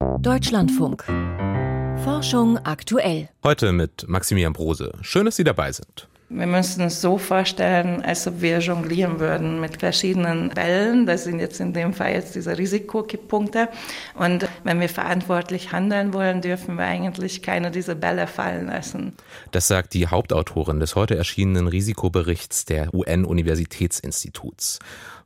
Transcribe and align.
Deutschlandfunk. 0.00 1.04
Forschung 2.04 2.56
aktuell. 2.64 3.28
Heute 3.44 3.72
mit 3.72 4.08
Maximilian 4.08 4.54
Brose. 4.54 4.92
Schön, 5.02 5.26
dass 5.26 5.36
Sie 5.36 5.44
dabei 5.44 5.72
sind. 5.72 6.08
Wir 6.30 6.46
müssen 6.46 6.82
es 6.82 7.00
so 7.00 7.18
vorstellen, 7.18 8.02
als 8.02 8.26
ob 8.26 8.40
wir 8.40 8.60
jonglieren 8.60 9.18
würden 9.18 9.60
mit 9.60 9.78
verschiedenen 9.78 10.50
Bällen. 10.50 11.04
Das 11.04 11.24
sind 11.24 11.38
jetzt 11.40 11.60
in 11.60 11.74
dem 11.74 11.92
Fall 11.92 12.12
jetzt 12.12 12.34
diese 12.34 12.56
Risikokipppunkte. 12.56 13.68
Und 14.14 14.48
wenn 14.64 14.80
wir 14.80 14.88
verantwortlich 14.88 15.72
handeln 15.72 16.14
wollen, 16.14 16.40
dürfen 16.40 16.76
wir 16.76 16.84
eigentlich 16.84 17.42
keine 17.42 17.70
dieser 17.70 17.94
Bälle 17.94 18.26
fallen 18.26 18.68
lassen. 18.68 19.12
Das 19.50 19.68
sagt 19.68 19.92
die 19.92 20.06
Hauptautorin 20.06 20.80
des 20.80 20.94
heute 20.94 21.16
erschienenen 21.16 21.66
Risikoberichts 21.66 22.64
der 22.64 22.94
UN-Universitätsinstituts. 22.94 24.78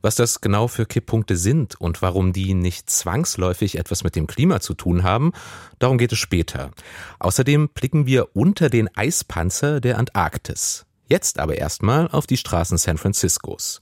Was 0.04 0.16
das 0.16 0.42
genau 0.42 0.68
für 0.68 0.84
Kipppunkte 0.84 1.34
sind 1.34 1.80
und 1.80 2.02
warum 2.02 2.34
die 2.34 2.52
nicht 2.52 2.90
zwangsläufig 2.90 3.78
etwas 3.78 4.04
mit 4.04 4.16
dem 4.16 4.26
Klima 4.26 4.60
zu 4.60 4.74
tun 4.74 5.02
haben, 5.02 5.32
darum 5.78 5.96
geht 5.96 6.12
es 6.12 6.18
später. 6.18 6.72
Außerdem 7.20 7.70
blicken 7.70 8.04
wir 8.04 8.36
unter 8.36 8.68
den 8.68 8.94
Eispanzer 8.94 9.80
der 9.80 9.96
Antarktis. 9.96 10.84
Jetzt 11.08 11.38
aber 11.38 11.56
erstmal 11.56 12.08
auf 12.08 12.26
die 12.26 12.36
Straßen 12.36 12.76
San 12.76 12.98
Franciscos. 12.98 13.80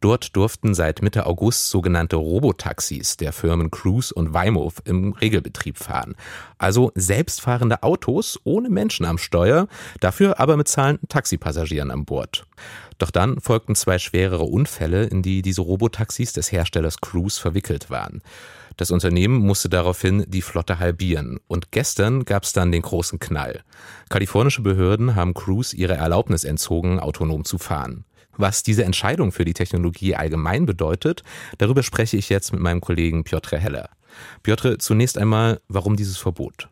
Dort 0.00 0.36
durften 0.36 0.74
seit 0.74 1.02
Mitte 1.02 1.26
August 1.26 1.70
sogenannte 1.70 2.16
Robotaxis 2.16 3.16
der 3.16 3.32
Firmen 3.32 3.70
Cruise 3.70 4.12
und 4.12 4.34
Waymo 4.34 4.72
im 4.84 5.12
Regelbetrieb 5.14 5.78
fahren. 5.78 6.14
Also 6.58 6.92
selbstfahrende 6.94 7.82
Autos 7.82 8.38
ohne 8.44 8.68
Menschen 8.68 9.06
am 9.06 9.18
Steuer, 9.18 9.68
dafür 10.00 10.38
aber 10.38 10.56
mit 10.56 10.68
zahlenden 10.68 11.08
Taxipassagieren 11.08 11.90
an 11.90 12.04
Bord. 12.04 12.46
Doch 12.98 13.10
dann 13.10 13.40
folgten 13.40 13.74
zwei 13.74 13.98
schwerere 13.98 14.44
Unfälle, 14.44 15.04
in 15.04 15.22
die 15.22 15.42
diese 15.42 15.62
Robotaxis 15.62 16.32
des 16.32 16.50
Herstellers 16.52 17.00
Cruise 17.00 17.40
verwickelt 17.40 17.90
waren. 17.90 18.22
Das 18.76 18.90
Unternehmen 18.90 19.38
musste 19.38 19.70
daraufhin 19.70 20.24
die 20.28 20.42
Flotte 20.42 20.78
halbieren. 20.78 21.40
Und 21.48 21.72
gestern 21.72 22.24
gab 22.24 22.44
es 22.44 22.52
dann 22.52 22.72
den 22.72 22.82
großen 22.82 23.18
Knall. 23.18 23.62
Kalifornische 24.10 24.62
Behörden 24.62 25.14
haben 25.14 25.32
Cruise 25.32 25.74
ihre 25.74 25.94
Erlaubnis 25.94 26.44
entzogen, 26.44 27.00
autonom 27.00 27.44
zu 27.44 27.56
fahren. 27.56 28.04
Was 28.36 28.62
diese 28.62 28.84
Entscheidung 28.84 29.32
für 29.32 29.44
die 29.44 29.54
Technologie 29.54 30.14
allgemein 30.14 30.66
bedeutet, 30.66 31.22
darüber 31.58 31.82
spreche 31.82 32.16
ich 32.16 32.28
jetzt 32.28 32.52
mit 32.52 32.60
meinem 32.60 32.80
Kollegen 32.80 33.24
Piotr 33.24 33.58
Heller. 33.58 33.90
Piotr, 34.42 34.78
zunächst 34.78 35.18
einmal, 35.18 35.60
warum 35.68 35.96
dieses 35.96 36.16
Verbot? 36.16 36.68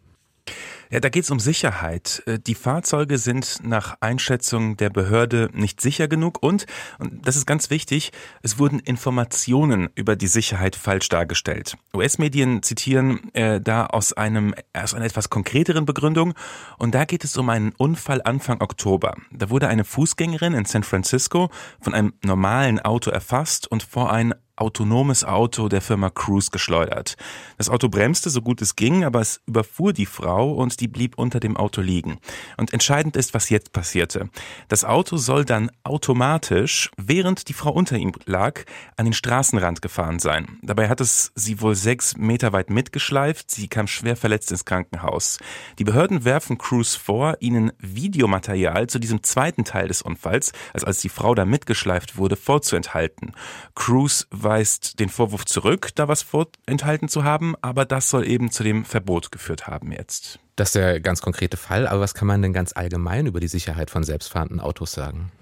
Ja, 0.94 1.00
da 1.00 1.08
geht 1.08 1.24
es 1.24 1.30
um 1.32 1.40
Sicherheit. 1.40 2.22
Äh, 2.26 2.38
die 2.38 2.54
Fahrzeuge 2.54 3.18
sind 3.18 3.58
nach 3.64 3.96
Einschätzung 3.98 4.76
der 4.76 4.90
Behörde 4.90 5.50
nicht 5.52 5.80
sicher 5.80 6.06
genug 6.06 6.40
und, 6.40 6.66
und 7.00 7.26
das 7.26 7.34
ist 7.34 7.46
ganz 7.46 7.68
wichtig, 7.68 8.12
es 8.42 8.60
wurden 8.60 8.78
Informationen 8.78 9.88
über 9.96 10.14
die 10.14 10.28
Sicherheit 10.28 10.76
falsch 10.76 11.08
dargestellt. 11.08 11.76
US-Medien 11.94 12.62
zitieren 12.62 13.34
äh, 13.34 13.60
da 13.60 13.86
aus 13.86 14.12
einem 14.12 14.54
aus 14.72 14.94
einer 14.94 15.06
etwas 15.06 15.30
konkreteren 15.30 15.84
Begründung 15.84 16.32
und 16.78 16.94
da 16.94 17.06
geht 17.06 17.24
es 17.24 17.36
um 17.36 17.48
einen 17.48 17.72
Unfall 17.76 18.22
Anfang 18.22 18.60
Oktober. 18.60 19.16
Da 19.32 19.50
wurde 19.50 19.66
eine 19.66 19.82
Fußgängerin 19.82 20.54
in 20.54 20.64
San 20.64 20.84
Francisco 20.84 21.50
von 21.80 21.92
einem 21.92 22.12
normalen 22.22 22.78
Auto 22.78 23.10
erfasst 23.10 23.66
und 23.66 23.82
vor 23.82 24.12
ein 24.12 24.32
autonomes 24.56 25.24
Auto 25.24 25.68
der 25.68 25.80
Firma 25.80 26.10
Cruise 26.10 26.50
geschleudert. 26.50 27.16
Das 27.58 27.68
Auto 27.68 27.88
bremste 27.88 28.30
so 28.30 28.40
gut 28.40 28.62
es 28.62 28.76
ging, 28.76 29.04
aber 29.04 29.20
es 29.20 29.40
überfuhr 29.46 29.92
die 29.92 30.06
Frau 30.06 30.52
und 30.52 30.80
die 30.80 30.88
blieb 30.88 31.18
unter 31.18 31.40
dem 31.40 31.56
Auto 31.56 31.80
liegen. 31.80 32.18
Und 32.56 32.72
entscheidend 32.72 33.16
ist, 33.16 33.34
was 33.34 33.50
jetzt 33.50 33.72
passierte. 33.72 34.28
Das 34.68 34.84
Auto 34.84 35.16
soll 35.16 35.44
dann 35.44 35.70
automatisch, 35.82 36.90
während 36.96 37.48
die 37.48 37.52
Frau 37.52 37.72
unter 37.72 37.96
ihm 37.96 38.12
lag, 38.26 38.60
an 38.96 39.06
den 39.06 39.12
Straßenrand 39.12 39.82
gefahren 39.82 40.18
sein. 40.18 40.58
Dabei 40.62 40.88
hat 40.88 41.00
es 41.00 41.32
sie 41.34 41.60
wohl 41.60 41.74
sechs 41.74 42.16
Meter 42.16 42.52
weit 42.52 42.70
mitgeschleift. 42.70 43.50
Sie 43.50 43.68
kam 43.68 43.86
schwer 43.86 44.16
verletzt 44.16 44.50
ins 44.50 44.64
Krankenhaus. 44.64 45.38
Die 45.78 45.84
Behörden 45.84 46.24
werfen 46.24 46.58
Cruise 46.58 46.98
vor, 46.98 47.36
ihnen 47.40 47.72
Videomaterial 47.78 48.86
zu 48.86 48.98
diesem 48.98 49.22
zweiten 49.22 49.64
Teil 49.64 49.88
des 49.88 50.02
Unfalls, 50.02 50.52
also 50.72 50.86
als 50.86 51.00
die 51.00 51.08
Frau 51.08 51.34
da 51.34 51.44
mitgeschleift 51.44 52.16
wurde, 52.16 52.36
vorzuenthalten. 52.36 53.32
Cruise 53.74 54.26
weist 54.44 55.00
den 55.00 55.08
Vorwurf 55.08 55.44
zurück, 55.44 55.90
da 55.94 56.06
was 56.06 56.22
vorenthalten 56.22 57.08
zu 57.08 57.24
haben, 57.24 57.54
aber 57.62 57.84
das 57.84 58.10
soll 58.10 58.26
eben 58.26 58.50
zu 58.50 58.62
dem 58.62 58.84
Verbot 58.84 59.32
geführt 59.32 59.66
haben 59.66 59.90
jetzt. 59.90 60.38
Das 60.56 60.68
ist 60.68 60.74
der 60.76 61.00
ganz 61.00 61.20
konkrete 61.20 61.56
Fall, 61.56 61.86
aber 61.88 62.00
was 62.00 62.14
kann 62.14 62.28
man 62.28 62.42
denn 62.42 62.52
ganz 62.52 62.72
allgemein 62.76 63.26
über 63.26 63.40
die 63.40 63.48
Sicherheit 63.48 63.90
von 63.90 64.04
selbstfahrenden 64.04 64.60
Autos 64.60 64.92
sagen? 64.92 65.32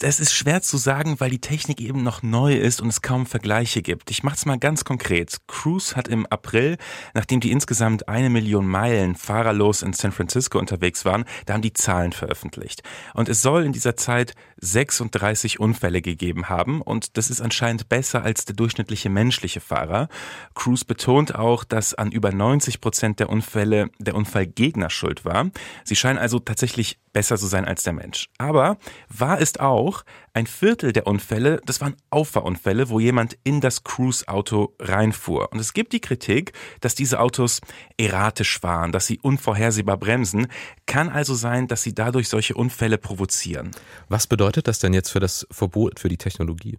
Das 0.00 0.18
ist 0.18 0.34
schwer 0.34 0.60
zu 0.60 0.76
sagen, 0.76 1.20
weil 1.20 1.30
die 1.30 1.40
Technik 1.40 1.80
eben 1.80 2.02
noch 2.02 2.24
neu 2.24 2.54
ist 2.54 2.80
und 2.80 2.88
es 2.88 3.00
kaum 3.00 3.26
Vergleiche 3.26 3.80
gibt. 3.80 4.10
Ich 4.10 4.24
mache 4.24 4.34
es 4.34 4.44
mal 4.44 4.58
ganz 4.58 4.84
konkret. 4.84 5.36
Cruise 5.46 5.94
hat 5.94 6.08
im 6.08 6.26
April, 6.26 6.78
nachdem 7.14 7.38
die 7.38 7.52
insgesamt 7.52 8.08
eine 8.08 8.28
Million 8.28 8.66
Meilen 8.66 9.14
fahrerlos 9.14 9.82
in 9.82 9.92
San 9.92 10.10
Francisco 10.10 10.58
unterwegs 10.58 11.04
waren, 11.04 11.24
da 11.46 11.54
haben 11.54 11.62
die 11.62 11.72
Zahlen 11.72 12.12
veröffentlicht. 12.12 12.82
Und 13.14 13.28
es 13.28 13.40
soll 13.40 13.64
in 13.64 13.72
dieser 13.72 13.96
Zeit 13.96 14.34
36 14.60 15.60
Unfälle 15.60 16.02
gegeben 16.02 16.48
haben 16.48 16.82
und 16.82 17.16
das 17.16 17.30
ist 17.30 17.40
anscheinend 17.40 17.88
besser 17.88 18.24
als 18.24 18.44
der 18.46 18.56
durchschnittliche 18.56 19.10
menschliche 19.10 19.60
Fahrer. 19.60 20.08
Cruise 20.54 20.84
betont 20.84 21.36
auch, 21.36 21.62
dass 21.62 21.94
an 21.94 22.10
über 22.10 22.32
90 22.32 22.80
Prozent 22.80 23.20
der 23.20 23.28
Unfälle 23.28 23.90
der 24.00 24.16
Unfallgegner 24.16 24.90
schuld 24.90 25.24
war. 25.24 25.50
Sie 25.84 25.94
scheinen 25.94 26.18
also 26.18 26.40
tatsächlich 26.40 26.98
besser 27.12 27.36
zu 27.36 27.46
sein 27.46 27.64
als 27.64 27.82
der 27.82 27.92
Mensch. 27.92 28.28
Aber 28.38 28.76
wahr 29.08 29.38
ist 29.38 29.60
auch, 29.60 29.67
ein 30.32 30.46
Viertel 30.46 30.92
der 30.92 31.06
Unfälle, 31.06 31.60
das 31.66 31.80
waren 31.80 31.96
Auffahrunfälle, 32.10 32.88
wo 32.88 33.00
jemand 33.00 33.36
in 33.44 33.60
das 33.60 33.84
Cruise-Auto 33.84 34.74
reinfuhr. 34.80 35.52
Und 35.52 35.58
es 35.58 35.72
gibt 35.72 35.92
die 35.92 36.00
Kritik, 36.00 36.52
dass 36.80 36.94
diese 36.94 37.20
Autos 37.20 37.60
erratisch 37.96 38.62
waren, 38.62 38.92
dass 38.92 39.06
sie 39.06 39.18
unvorhersehbar 39.20 39.96
bremsen. 39.96 40.46
Kann 40.86 41.08
also 41.08 41.34
sein, 41.34 41.68
dass 41.68 41.82
sie 41.82 41.94
dadurch 41.94 42.28
solche 42.28 42.54
Unfälle 42.54 42.98
provozieren. 42.98 43.70
Was 44.08 44.26
bedeutet 44.26 44.68
das 44.68 44.78
denn 44.78 44.94
jetzt 44.94 45.10
für 45.10 45.20
das 45.20 45.46
Verbot, 45.50 46.00
für 46.00 46.08
die 46.08 46.18
Technologie? 46.18 46.78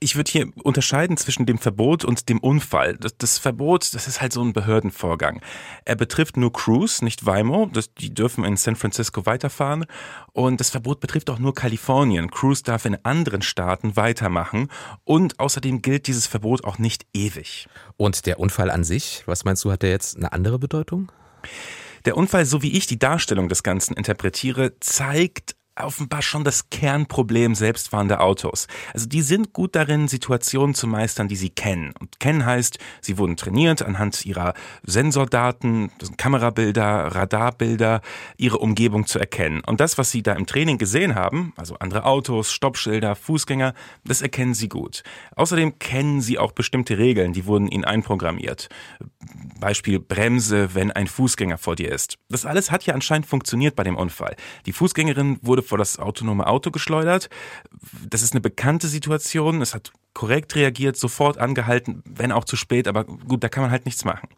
Ich 0.00 0.16
würde 0.16 0.30
hier 0.30 0.50
unterscheiden 0.62 1.16
zwischen 1.16 1.46
dem 1.46 1.58
Verbot 1.58 2.04
und 2.04 2.28
dem 2.28 2.38
Unfall. 2.38 2.96
Das, 2.96 3.16
das, 3.16 3.38
Verbot, 3.38 3.94
das 3.94 4.06
ist 4.06 4.20
halt 4.20 4.32
so 4.32 4.42
ein 4.42 4.52
Behördenvorgang. 4.52 5.40
Er 5.84 5.96
betrifft 5.96 6.36
nur 6.36 6.52
Cruise, 6.52 7.04
nicht 7.04 7.26
Waymo. 7.26 7.70
Das, 7.72 7.94
die 7.94 8.12
dürfen 8.12 8.44
in 8.44 8.56
San 8.56 8.76
Francisco 8.76 9.26
weiterfahren. 9.26 9.86
Und 10.32 10.60
das 10.60 10.70
Verbot 10.70 11.00
betrifft 11.00 11.30
auch 11.30 11.38
nur 11.38 11.54
Kalifornien. 11.54 12.30
Cruise 12.30 12.62
darf 12.62 12.84
in 12.84 12.98
anderen 13.04 13.42
Staaten 13.42 13.96
weitermachen. 13.96 14.68
Und 15.04 15.40
außerdem 15.40 15.82
gilt 15.82 16.06
dieses 16.06 16.26
Verbot 16.26 16.64
auch 16.64 16.78
nicht 16.78 17.06
ewig. 17.14 17.68
Und 17.96 18.26
der 18.26 18.40
Unfall 18.40 18.70
an 18.70 18.84
sich, 18.84 19.22
was 19.26 19.44
meinst 19.44 19.64
du, 19.64 19.72
hat 19.72 19.82
der 19.82 19.90
jetzt 19.90 20.16
eine 20.16 20.32
andere 20.32 20.58
Bedeutung? 20.58 21.10
Der 22.04 22.16
Unfall, 22.16 22.44
so 22.44 22.62
wie 22.62 22.76
ich 22.76 22.86
die 22.86 22.98
Darstellung 22.98 23.48
des 23.48 23.62
Ganzen 23.62 23.94
interpretiere, 23.94 24.78
zeigt 24.80 25.56
offenbar 25.76 26.22
schon 26.22 26.44
das 26.44 26.70
Kernproblem 26.70 27.54
selbstfahrender 27.54 28.20
Autos. 28.20 28.66
Also 28.92 29.06
die 29.06 29.22
sind 29.22 29.52
gut 29.52 29.74
darin, 29.74 30.06
Situationen 30.06 30.74
zu 30.74 30.86
meistern, 30.86 31.28
die 31.28 31.36
sie 31.36 31.50
kennen. 31.50 31.92
Und 31.98 32.20
kennen 32.20 32.46
heißt, 32.46 32.78
sie 33.00 33.18
wurden 33.18 33.36
trainiert 33.36 33.82
anhand 33.82 34.24
ihrer 34.24 34.54
Sensordaten, 34.84 35.90
Kamerabilder, 36.16 37.14
Radarbilder, 37.14 38.02
ihre 38.36 38.58
Umgebung 38.58 39.06
zu 39.06 39.18
erkennen. 39.18 39.62
Und 39.66 39.80
das, 39.80 39.98
was 39.98 40.10
sie 40.10 40.22
da 40.22 40.34
im 40.34 40.46
Training 40.46 40.78
gesehen 40.78 41.14
haben, 41.14 41.52
also 41.56 41.76
andere 41.80 42.04
Autos, 42.04 42.52
Stoppschilder, 42.52 43.16
Fußgänger, 43.16 43.74
das 44.04 44.22
erkennen 44.22 44.54
sie 44.54 44.68
gut. 44.68 45.02
Außerdem 45.34 45.78
kennen 45.78 46.20
sie 46.20 46.38
auch 46.38 46.52
bestimmte 46.52 46.98
Regeln, 46.98 47.32
die 47.32 47.46
wurden 47.46 47.66
ihnen 47.66 47.84
einprogrammiert. 47.84 48.68
Beispiel 49.58 49.98
Bremse, 49.98 50.74
wenn 50.74 50.92
ein 50.92 51.08
Fußgänger 51.08 51.58
vor 51.58 51.74
dir 51.74 51.90
ist. 51.90 52.18
Das 52.28 52.46
alles 52.46 52.70
hat 52.70 52.84
ja 52.84 52.94
anscheinend 52.94 53.26
funktioniert 53.26 53.74
bei 53.74 53.82
dem 53.82 53.96
Unfall. 53.96 54.36
Die 54.66 54.72
Fußgängerin 54.72 55.38
wurde 55.42 55.63
vor 55.64 55.78
das 55.78 55.98
autonome 55.98 56.46
Auto 56.46 56.70
geschleudert. 56.70 57.28
Das 58.08 58.22
ist 58.22 58.32
eine 58.32 58.40
bekannte 58.40 58.88
Situation. 58.88 59.62
Es 59.62 59.74
hat 59.74 59.92
korrekt 60.14 60.54
reagiert, 60.54 60.96
sofort 60.96 61.38
angehalten, 61.38 62.02
wenn 62.06 62.32
auch 62.32 62.44
zu 62.44 62.56
spät, 62.56 62.88
aber 62.88 63.04
gut, 63.04 63.42
da 63.42 63.48
kann 63.48 63.62
man 63.62 63.70
halt 63.72 63.84
nichts 63.84 64.04
machen. 64.04 64.28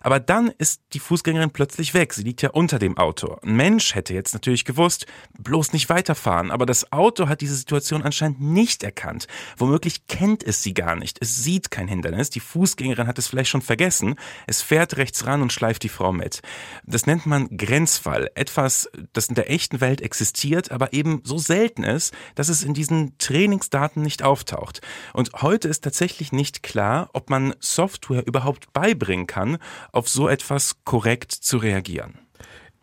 Aber 0.00 0.18
dann 0.18 0.48
ist 0.58 0.80
die 0.94 0.98
Fußgängerin 0.98 1.50
plötzlich 1.50 1.92
weg. 1.94 2.14
Sie 2.14 2.22
liegt 2.22 2.42
ja 2.42 2.50
unter 2.50 2.78
dem 2.78 2.96
Auto. 2.96 3.36
Ein 3.42 3.56
Mensch 3.56 3.94
hätte 3.94 4.14
jetzt 4.14 4.32
natürlich 4.32 4.64
gewusst, 4.64 5.06
bloß 5.38 5.74
nicht 5.74 5.88
weiterfahren, 5.90 6.50
aber 6.50 6.64
das 6.64 6.90
Auto 6.90 7.28
hat 7.28 7.42
diese 7.42 7.54
Situation 7.54 8.02
anscheinend 8.02 8.40
nicht 8.40 8.82
erkannt. 8.82 9.26
Womöglich 9.58 10.06
kennt 10.06 10.42
es 10.42 10.62
sie 10.62 10.72
gar 10.72 10.96
nicht. 10.96 11.18
Es 11.20 11.42
sieht 11.44 11.70
kein 11.70 11.86
Hindernis. 11.86 12.30
Die 12.30 12.40
Fußgängerin 12.40 13.06
hat 13.06 13.18
es 13.18 13.28
vielleicht 13.28 13.50
schon 13.50 13.62
vergessen. 13.62 14.16
Es 14.46 14.62
fährt 14.62 14.96
rechts 14.96 15.26
ran 15.26 15.42
und 15.42 15.52
schleift 15.52 15.82
die 15.82 15.88
Frau 15.90 16.12
mit. 16.12 16.40
Das 16.84 17.06
nennt 17.06 17.26
man 17.26 17.56
Grenzfall. 17.56 18.30
Etwas, 18.34 18.90
das 19.12 19.26
in 19.28 19.34
der 19.34 19.50
echten 19.50 19.80
Welt 19.82 20.00
existiert, 20.00 20.70
aber 20.70 20.94
eben 20.94 21.20
so 21.24 21.36
selten 21.36 21.84
ist, 21.84 22.14
dass 22.34 22.48
es 22.48 22.62
in 22.62 22.72
diesen 22.72 23.18
Trainingsdaten 23.18 24.02
nicht 24.02 24.22
auftaucht. 24.22 24.80
Und 25.12 25.25
und 25.26 25.42
heute 25.42 25.68
ist 25.68 25.82
tatsächlich 25.82 26.30
nicht 26.30 26.62
klar, 26.62 27.10
ob 27.12 27.30
man 27.30 27.54
Software 27.58 28.26
überhaupt 28.26 28.72
beibringen 28.72 29.26
kann, 29.26 29.58
auf 29.90 30.08
so 30.08 30.28
etwas 30.28 30.84
korrekt 30.84 31.32
zu 31.32 31.56
reagieren. 31.56 32.18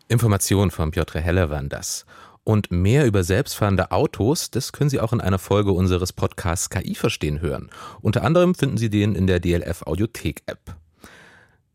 Informationen 0.08 0.70
von 0.70 0.90
Piotr 0.90 1.20
Heller 1.20 1.48
waren 1.48 1.68
das. 1.68 2.04
Und 2.42 2.70
mehr 2.70 3.06
über 3.06 3.24
selbstfahrende 3.24 3.92
Autos, 3.92 4.50
das 4.50 4.72
können 4.72 4.90
Sie 4.90 5.00
auch 5.00 5.14
in 5.14 5.22
einer 5.22 5.38
Folge 5.38 5.72
unseres 5.72 6.12
Podcasts 6.12 6.68
KI 6.68 6.94
verstehen 6.94 7.40
hören. 7.40 7.70
Unter 8.02 8.22
anderem 8.22 8.54
finden 8.54 8.76
Sie 8.76 8.90
den 8.90 9.14
in 9.14 9.26
der 9.26 9.40
DLF 9.40 9.82
Audiothek 9.86 10.42
App. 10.44 10.76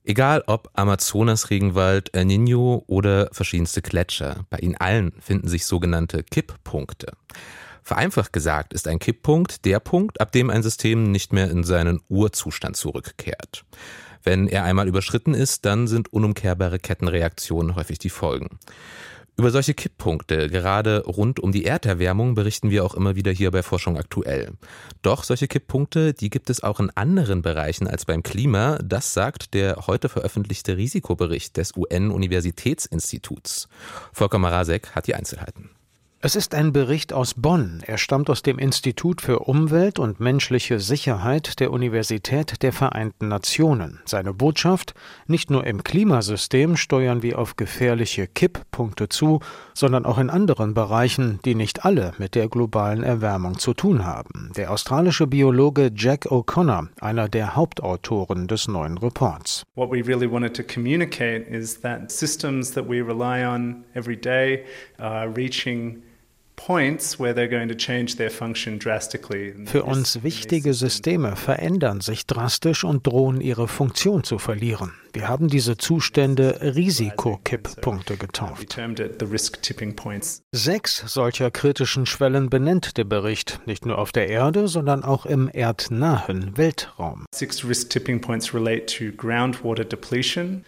Egal 0.03 0.43
ob 0.45 0.69
Amazonas-Regenwald, 0.73 2.13
El 2.13 2.25
Nino 2.25 2.83
oder 2.85 3.29
verschiedenste 3.31 3.81
Gletscher, 3.81 4.45
bei 4.51 4.59
ihnen 4.59 4.75
allen 4.75 5.13
finden 5.19 5.47
sich 5.47 5.65
sogenannte 5.65 6.21
Kipppunkte. 6.23 7.13
Vereinfacht 7.89 8.33
gesagt 8.33 8.71
ist 8.73 8.87
ein 8.87 8.99
Kipppunkt 8.99 9.65
der 9.65 9.79
Punkt, 9.79 10.21
ab 10.21 10.31
dem 10.31 10.51
ein 10.51 10.61
System 10.61 11.11
nicht 11.11 11.33
mehr 11.33 11.49
in 11.49 11.63
seinen 11.63 12.01
Urzustand 12.07 12.77
zurückkehrt. 12.77 13.65
Wenn 14.21 14.47
er 14.47 14.63
einmal 14.63 14.87
überschritten 14.87 15.33
ist, 15.33 15.65
dann 15.65 15.87
sind 15.87 16.13
unumkehrbare 16.13 16.77
Kettenreaktionen 16.77 17.73
häufig 17.73 17.97
die 17.97 18.11
Folgen. 18.11 18.59
Über 19.37 19.49
solche 19.49 19.73
Kipppunkte, 19.73 20.49
gerade 20.49 21.03
rund 21.05 21.39
um 21.39 21.51
die 21.51 21.65
Erderwärmung, 21.65 22.35
berichten 22.35 22.69
wir 22.69 22.85
auch 22.85 22.93
immer 22.93 23.15
wieder 23.15 23.31
hier 23.31 23.49
bei 23.49 23.63
Forschung 23.63 23.97
aktuell. 23.97 24.51
Doch 25.01 25.23
solche 25.23 25.47
Kipppunkte, 25.47 26.13
die 26.13 26.29
gibt 26.29 26.51
es 26.51 26.61
auch 26.61 26.79
in 26.79 26.91
anderen 26.91 27.41
Bereichen 27.41 27.87
als 27.87 28.05
beim 28.05 28.21
Klima. 28.21 28.77
Das 28.83 29.15
sagt 29.15 29.55
der 29.55 29.87
heute 29.87 30.09
veröffentlichte 30.09 30.77
Risikobericht 30.77 31.57
des 31.57 31.75
UN-Universitätsinstituts. 31.75 33.67
Volker 34.13 34.37
Marasek 34.37 34.91
hat 34.91 35.07
die 35.07 35.15
Einzelheiten. 35.15 35.71
Es 36.21 36.35
ist 36.35 36.53
ein 36.53 36.73
Bericht 36.73 37.13
aus 37.13 37.33
Bonn. 37.33 37.81
Er 37.87 37.97
stammt 37.97 38.29
aus 38.29 38.41
dem 38.41 38.59
Institut 38.59 39.21
für 39.21 39.39
Umwelt 39.39 39.99
und 39.99 40.19
menschliche 40.19 40.81
Sicherheit 40.81 41.61
der 41.61 41.71
Universität 41.71 42.61
der 42.61 42.73
Vereinten 42.73 43.29
Nationen. 43.29 44.01
Seine 44.03 44.33
Botschaft, 44.33 44.93
nicht 45.27 45.49
nur 45.49 45.65
im 45.65 45.81
Klimasystem 45.81 46.75
steuern 46.75 47.23
wir 47.23 47.39
auf 47.39 47.55
gefährliche 47.55 48.27
Kipppunkte 48.27 49.07
zu, 49.07 49.39
sondern 49.73 50.05
auch 50.05 50.17
in 50.17 50.29
anderen 50.29 50.73
Bereichen, 50.73 51.39
die 51.45 51.55
nicht 51.55 51.85
alle 51.85 52.11
mit 52.17 52.35
der 52.35 52.49
globalen 52.49 53.03
Erwärmung 53.03 53.57
zu 53.57 53.73
tun 53.73 54.05
haben. 54.05 54.51
Der 54.57 54.71
australische 54.71 55.25
Biologe 55.25 55.89
Jack 55.95 56.25
O'Connor, 56.25 56.89
einer 56.99 57.29
der 57.29 57.55
Hauptautoren 57.55 58.49
des 58.49 58.67
neuen 58.67 58.97
Reports. 58.97 59.63
What 59.75 59.89
we 59.89 60.05
really 60.05 60.29
wanted 60.29 60.53
to 60.57 60.63
communicate 60.63 61.49
is 61.49 61.79
that 61.79 62.11
systems 62.11 62.73
that 62.73 62.89
we 62.89 62.99
rely 63.01 63.45
on 63.45 63.85
every 63.93 64.17
day 64.17 64.65
are 64.97 65.33
reaching 65.33 66.03
für 69.65 69.83
uns 69.83 70.23
wichtige 70.23 70.73
Systeme 70.73 71.35
verändern 71.35 72.01
sich 72.01 72.25
drastisch 72.27 72.83
und 72.83 73.07
drohen 73.07 73.41
ihre 73.41 73.67
Funktion 73.67 74.23
zu 74.23 74.37
verlieren. 74.37 74.93
Wir 75.11 75.27
haben 75.27 75.47
diese 75.47 75.75
Zustände 75.75 76.59
Risikokipppunkte 76.61 78.15
getauft. 78.15 78.77
Sechs 80.51 81.03
solcher 81.07 81.51
kritischen 81.51 82.05
Schwellen 82.05 82.49
benennt 82.49 82.97
der 82.97 83.05
Bericht, 83.05 83.59
nicht 83.65 83.87
nur 83.87 83.97
auf 83.97 84.11
der 84.11 84.27
Erde, 84.27 84.67
sondern 84.67 85.03
auch 85.03 85.25
im 85.25 85.49
erdnahen 85.51 86.55
Weltraum. 86.57 87.25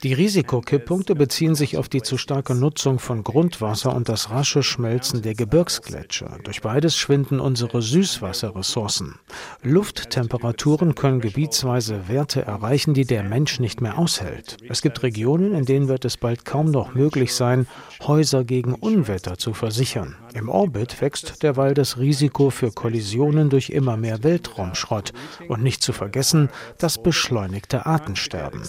Die 0.03 0.13
Risikokipppunkte 0.13 1.15
beziehen 1.15 1.55
sich 1.55 1.77
auf 1.77 1.89
die 1.89 2.01
zu 2.01 2.17
starke 2.17 2.55
Nutzung 2.55 2.97
von 2.97 3.23
Grundwasser 3.23 3.93
und 3.93 4.09
das 4.09 4.31
rasche 4.31 4.63
Schmelzen 4.63 5.21
der 5.21 5.35
Gebirgsgletscher. 5.35 6.39
Durch 6.43 6.61
beides 6.61 6.95
schwinden 6.95 7.39
unsere 7.39 7.83
Süßwasserressourcen. 7.83 9.19
Lufttemperaturen 9.61 10.95
können 10.95 11.21
gebietsweise 11.21 12.07
Werte 12.07 12.41
erreichen, 12.41 12.95
die 12.95 13.05
der 13.05 13.21
Mensch 13.23 13.59
nicht 13.59 13.81
mehr 13.81 13.99
aushält 13.99 14.30
ausfällt. 14.31 14.57
Es 14.69 14.81
gibt 14.81 15.03
Regionen, 15.03 15.53
in 15.53 15.65
denen 15.65 15.87
wird 15.87 16.05
es 16.05 16.17
bald 16.17 16.45
kaum 16.45 16.71
noch 16.71 16.93
möglich 16.93 17.33
sein, 17.33 17.67
Häuser 18.01 18.43
gegen 18.43 18.73
Unwetter 18.73 19.37
zu 19.37 19.53
versichern. 19.53 20.15
Im 20.33 20.49
Orbit 20.49 21.01
wächst 21.01 21.43
derweil 21.43 21.73
das 21.73 21.97
Risiko 21.97 22.49
für 22.49 22.71
Kollisionen 22.71 23.49
durch 23.49 23.69
immer 23.69 23.97
mehr 23.97 24.23
Weltraumschrott 24.23 25.13
und 25.47 25.63
nicht 25.63 25.83
zu 25.83 25.93
vergessen 25.93 26.49
das 26.77 27.01
beschleunigte 27.01 27.85
Artensterben. 27.85 28.63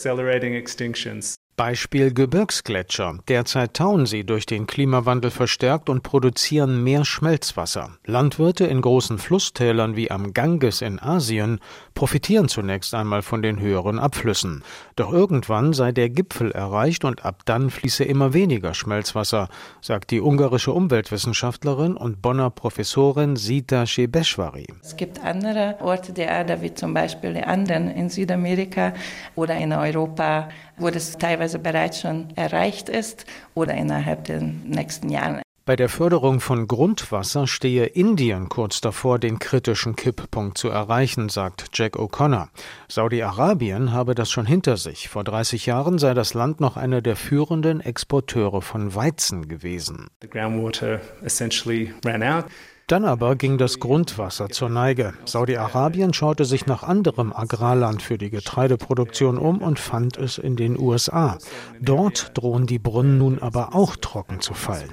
Beispiel 1.56 2.14
Gebirgsgletscher. 2.14 3.18
Derzeit 3.28 3.74
tauen 3.74 4.06
sie 4.06 4.24
durch 4.24 4.46
den 4.46 4.66
Klimawandel 4.66 5.30
verstärkt 5.30 5.90
und 5.90 6.02
produzieren 6.02 6.82
mehr 6.82 7.04
Schmelzwasser. 7.04 7.90
Landwirte 8.06 8.64
in 8.64 8.80
großen 8.80 9.18
Flusstälern 9.18 9.94
wie 9.94 10.10
am 10.10 10.32
Ganges 10.32 10.80
in 10.80 10.98
Asien 10.98 11.60
profitieren 11.94 12.48
zunächst 12.48 12.94
einmal 12.94 13.22
von 13.22 13.42
den 13.42 13.60
höheren 13.60 13.98
Abflüssen. 13.98 14.64
Doch 14.96 15.12
irgendwann 15.12 15.72
sei 15.74 15.92
der 15.92 16.08
Gipfel 16.08 16.52
erreicht 16.52 17.04
und 17.04 17.24
ab 17.24 17.42
dann 17.44 17.70
fließe 17.70 18.04
immer 18.04 18.32
weniger 18.32 18.72
Schmelzwasser, 18.72 19.48
sagt 19.82 20.10
die 20.10 20.20
ungarische 20.20 20.72
Umweltwissenschaftlerin 20.72 21.96
und 21.96 22.22
Bonner 22.22 22.50
Professorin 22.50 23.36
Sita 23.36 23.86
Shebeshwari. 23.86 24.66
Es 24.82 24.96
gibt 24.96 25.22
andere 25.22 25.76
Orte 25.80 26.12
der 26.12 26.28
Erde, 26.28 26.62
wie 26.62 26.72
zum 26.72 26.94
Beispiel 26.94 27.34
die 27.34 27.44
Anden 27.44 27.90
in 27.90 28.08
Südamerika 28.08 28.94
oder 29.34 29.56
in 29.56 29.72
Europa, 29.72 30.48
wo 30.78 30.90
das 30.90 31.16
teilweise 31.18 31.51
bereits 31.58 32.00
schon 32.00 32.28
erreicht 32.36 32.88
ist 32.88 33.26
oder 33.54 33.74
innerhalb 33.74 34.24
der 34.24 34.40
nächsten 34.40 35.08
Jahre. 35.08 35.42
Bei 35.64 35.76
der 35.76 35.88
Förderung 35.88 36.40
von 36.40 36.66
Grundwasser 36.66 37.46
stehe 37.46 37.86
Indien 37.86 38.48
kurz 38.48 38.80
davor, 38.80 39.20
den 39.20 39.38
kritischen 39.38 39.94
Kipppunkt 39.94 40.58
zu 40.58 40.68
erreichen, 40.68 41.28
sagt 41.28 41.68
Jack 41.72 41.94
O'Connor. 41.94 42.48
Saudi-Arabien 42.88 43.92
habe 43.92 44.16
das 44.16 44.28
schon 44.28 44.44
hinter 44.44 44.76
sich. 44.76 45.08
Vor 45.08 45.22
30 45.22 45.66
Jahren 45.66 46.00
sei 46.00 46.14
das 46.14 46.34
Land 46.34 46.60
noch 46.60 46.76
einer 46.76 47.00
der 47.00 47.14
führenden 47.14 47.80
Exporteure 47.80 48.60
von 48.60 48.96
Weizen 48.96 49.46
gewesen. 49.46 50.08
The 50.20 50.28
groundwater 50.28 51.00
essentially 51.22 51.94
ran 52.04 52.24
out. 52.24 52.46
Dann 52.86 53.04
aber 53.04 53.36
ging 53.36 53.58
das 53.58 53.80
Grundwasser 53.80 54.48
zur 54.48 54.68
Neige. 54.68 55.14
Saudi-Arabien 55.24 56.12
schaute 56.12 56.44
sich 56.44 56.66
nach 56.66 56.82
anderem 56.82 57.32
Agrarland 57.32 58.02
für 58.02 58.18
die 58.18 58.30
Getreideproduktion 58.30 59.38
um 59.38 59.58
und 59.58 59.78
fand 59.78 60.16
es 60.16 60.38
in 60.38 60.56
den 60.56 60.78
USA. 60.78 61.38
Dort 61.80 62.32
drohen 62.34 62.66
die 62.66 62.78
Brunnen 62.78 63.18
nun 63.18 63.38
aber 63.38 63.74
auch 63.74 63.96
trocken 63.96 64.40
zu 64.40 64.54
fallen. 64.54 64.90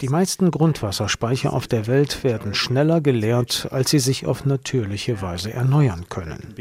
Die 0.00 0.08
meisten 0.08 0.50
Grundwasserspeicher 0.50 1.52
auf 1.52 1.66
der 1.66 1.86
Welt 1.86 2.24
werden 2.24 2.54
schneller 2.54 3.00
geleert, 3.00 3.68
als 3.70 3.90
sie 3.90 3.98
sich 3.98 4.26
auf 4.26 4.44
natürliche 4.44 5.22
Weise 5.22 5.52
erneuern 5.52 6.06
können. 6.08 6.54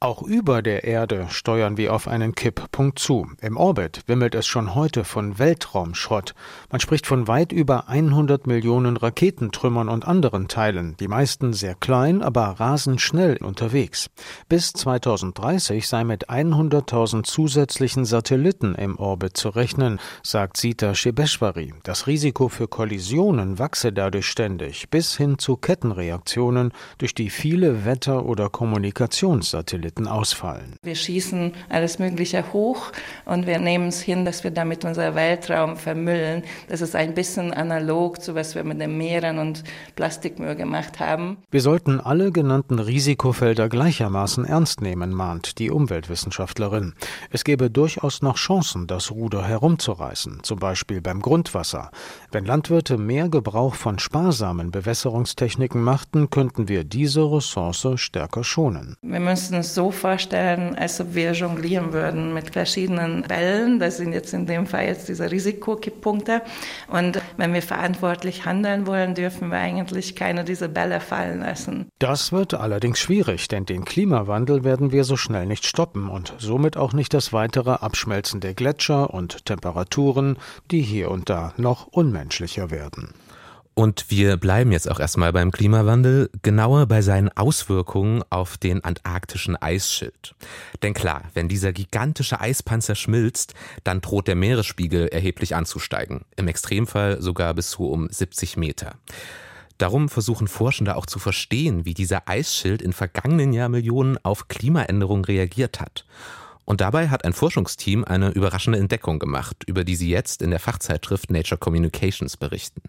Auch 0.00 0.22
über 0.22 0.62
der 0.62 0.84
Erde 0.84 1.26
steuern 1.28 1.76
wir 1.76 1.92
auf 1.92 2.06
einen 2.06 2.36
Kipppunkt 2.36 3.00
zu. 3.00 3.26
Im 3.40 3.56
Orbit 3.56 4.02
wimmelt 4.06 4.36
es 4.36 4.46
schon 4.46 4.76
heute 4.76 5.02
von 5.02 5.40
Weltraumschrott. 5.40 6.36
Man 6.70 6.80
spricht 6.80 7.04
von 7.04 7.26
weit 7.26 7.50
über 7.50 7.88
100 7.88 8.46
Millionen 8.46 8.96
Raketentrümmern 8.96 9.88
und 9.88 10.06
anderen 10.06 10.46
Teilen, 10.46 10.96
die 11.00 11.08
meisten 11.08 11.52
sehr 11.52 11.74
klein, 11.74 12.22
aber 12.22 12.44
rasend 12.44 13.00
schnell 13.00 13.38
unterwegs. 13.38 14.08
Bis 14.48 14.72
2030 14.72 15.88
sei 15.88 16.04
mit 16.04 16.30
100.000 16.30 17.24
zusätzlichen 17.24 18.04
Satelliten 18.04 18.76
im 18.76 19.00
Orbit 19.00 19.36
zu 19.36 19.48
rechnen, 19.48 19.98
sagt 20.22 20.58
Sita 20.58 20.94
Shebeshwari. 20.94 21.74
Das 21.82 22.06
Risiko 22.06 22.48
für 22.48 22.68
Kollisionen 22.68 23.58
wachse 23.58 23.92
dadurch 23.92 24.28
ständig, 24.28 24.90
bis 24.90 25.16
hin 25.16 25.40
zu 25.40 25.56
Kettenreaktionen, 25.56 26.70
durch 26.98 27.16
die 27.16 27.30
viele 27.30 27.84
Wetter- 27.84 28.24
oder 28.24 28.48
Kommunikationssatelliten 28.48 29.87
Satelliten 29.88 30.06
ausfallen. 30.06 30.76
Wir 30.82 30.94
schießen 30.94 31.52
alles 31.68 31.98
Mögliche 31.98 32.52
hoch 32.52 32.92
und 33.24 33.46
wir 33.46 33.58
nehmen 33.58 33.88
es 33.88 34.00
hin, 34.00 34.24
dass 34.24 34.44
wir 34.44 34.50
damit 34.50 34.84
unser 34.84 35.14
Weltraum 35.14 35.76
vermüllen. 35.76 36.42
Das 36.68 36.80
ist 36.80 36.94
ein 36.94 37.14
bisschen 37.14 37.52
analog 37.52 38.20
zu 38.20 38.34
was 38.34 38.54
wir 38.54 38.64
mit 38.64 38.80
den 38.80 38.96
Meeren 38.98 39.38
und 39.38 39.64
Plastikmüll 39.96 40.54
gemacht 40.54 41.00
haben. 41.00 41.38
Wir 41.50 41.60
sollten 41.60 42.00
alle 42.00 42.30
genannten 42.30 42.78
Risikofelder 42.78 43.68
gleichermaßen 43.68 44.44
ernst 44.44 44.80
nehmen, 44.82 45.12
mahnt 45.12 45.58
die 45.58 45.70
Umweltwissenschaftlerin. 45.70 46.94
Es 47.30 47.44
gäbe 47.44 47.70
durchaus 47.70 48.22
noch 48.22 48.36
Chancen, 48.36 48.86
das 48.86 49.10
Ruder 49.10 49.44
herumzureißen, 49.44 50.40
zum 50.42 50.58
Beispiel 50.58 51.00
beim 51.00 51.20
Grundwasser. 51.20 51.90
Wenn 52.30 52.44
Landwirte 52.44 52.98
mehr 52.98 53.28
Gebrauch 53.28 53.74
von 53.74 53.98
sparsamen 53.98 54.70
Bewässerungstechniken 54.70 55.82
machten, 55.82 56.30
könnten 56.30 56.68
wir 56.68 56.84
diese 56.84 57.22
Ressource 57.22 57.86
stärker 57.96 58.44
schonen. 58.44 58.96
Wir 59.02 59.20
müssen 59.20 59.54
es 59.54 59.77
so 59.78 59.92
vorstellen, 59.92 60.74
als 60.74 61.00
ob 61.00 61.14
wir 61.14 61.30
jonglieren 61.30 61.92
würden 61.92 62.34
mit 62.34 62.50
verschiedenen 62.50 63.22
Bällen. 63.22 63.78
Das 63.78 63.98
sind 63.98 64.12
jetzt 64.12 64.34
in 64.34 64.44
dem 64.44 64.66
Fall 64.66 64.86
jetzt 64.86 65.08
diese 65.08 65.30
Risikokipppunkte. 65.30 66.42
Und 66.88 67.22
wenn 67.36 67.54
wir 67.54 67.62
verantwortlich 67.62 68.44
handeln 68.44 68.88
wollen, 68.88 69.14
dürfen 69.14 69.52
wir 69.52 69.58
eigentlich 69.58 70.16
keine 70.16 70.42
dieser 70.42 70.66
Bälle 70.66 70.98
fallen 70.98 71.38
lassen. 71.38 71.86
Das 72.00 72.32
wird 72.32 72.54
allerdings 72.54 72.98
schwierig, 72.98 73.46
denn 73.46 73.66
den 73.66 73.84
Klimawandel 73.84 74.64
werden 74.64 74.90
wir 74.90 75.04
so 75.04 75.16
schnell 75.16 75.46
nicht 75.46 75.64
stoppen 75.64 76.08
und 76.08 76.34
somit 76.38 76.76
auch 76.76 76.92
nicht 76.92 77.14
das 77.14 77.32
weitere 77.32 77.70
Abschmelzen 77.70 78.40
der 78.40 78.54
Gletscher 78.54 79.14
und 79.14 79.46
Temperaturen, 79.46 80.38
die 80.72 80.82
hier 80.82 81.08
und 81.08 81.30
da 81.30 81.54
noch 81.56 81.86
unmenschlicher 81.86 82.72
werden. 82.72 83.14
Und 83.78 84.10
wir 84.10 84.36
bleiben 84.38 84.72
jetzt 84.72 84.90
auch 84.90 84.98
erstmal 84.98 85.32
beim 85.32 85.52
Klimawandel, 85.52 86.30
genauer 86.42 86.86
bei 86.86 87.00
seinen 87.00 87.28
Auswirkungen 87.28 88.24
auf 88.28 88.56
den 88.58 88.82
antarktischen 88.82 89.54
Eisschild. 89.54 90.34
Denn 90.82 90.94
klar, 90.94 91.22
wenn 91.34 91.48
dieser 91.48 91.72
gigantische 91.72 92.40
Eispanzer 92.40 92.96
schmilzt, 92.96 93.54
dann 93.84 94.00
droht 94.00 94.26
der 94.26 94.34
Meeresspiegel 94.34 95.06
erheblich 95.06 95.54
anzusteigen. 95.54 96.22
Im 96.34 96.48
Extremfall 96.48 97.22
sogar 97.22 97.54
bis 97.54 97.70
zu 97.70 97.88
um 97.88 98.08
70 98.10 98.56
Meter. 98.56 98.96
Darum 99.78 100.08
versuchen 100.08 100.48
Forschende 100.48 100.96
auch 100.96 101.06
zu 101.06 101.20
verstehen, 101.20 101.84
wie 101.84 101.94
dieser 101.94 102.28
Eisschild 102.28 102.82
in 102.82 102.92
vergangenen 102.92 103.52
Jahrmillionen 103.52 104.18
auf 104.24 104.48
Klimaänderungen 104.48 105.24
reagiert 105.24 105.78
hat. 105.78 106.04
Und 106.68 106.82
dabei 106.82 107.08
hat 107.08 107.24
ein 107.24 107.32
Forschungsteam 107.32 108.04
eine 108.04 108.28
überraschende 108.28 108.78
Entdeckung 108.78 109.18
gemacht, 109.18 109.64
über 109.66 109.84
die 109.84 109.96
sie 109.96 110.10
jetzt 110.10 110.42
in 110.42 110.50
der 110.50 110.60
Fachzeitschrift 110.60 111.30
Nature 111.30 111.58
Communications 111.58 112.36
berichten. 112.36 112.82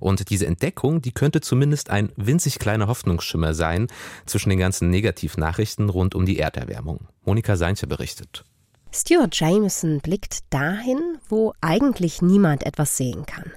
Und 0.00 0.30
diese 0.30 0.48
Entdeckung, 0.48 1.00
die 1.00 1.12
könnte 1.12 1.40
zumindest 1.40 1.90
ein 1.90 2.10
winzig 2.16 2.58
kleiner 2.58 2.88
Hoffnungsschimmer 2.88 3.54
sein 3.54 3.86
zwischen 4.26 4.50
den 4.50 4.58
ganzen 4.58 4.90
Negativnachrichten 4.90 5.90
rund 5.90 6.16
um 6.16 6.26
die 6.26 6.40
Erderwärmung. 6.40 7.06
Monika 7.24 7.56
Seinche 7.56 7.86
berichtet. 7.86 8.44
Stuart 8.90 9.38
Jameson 9.38 10.00
blickt 10.00 10.40
dahin, 10.50 10.98
wo 11.28 11.54
eigentlich 11.60 12.22
niemand 12.22 12.66
etwas 12.66 12.96
sehen 12.96 13.26
kann. 13.26 13.52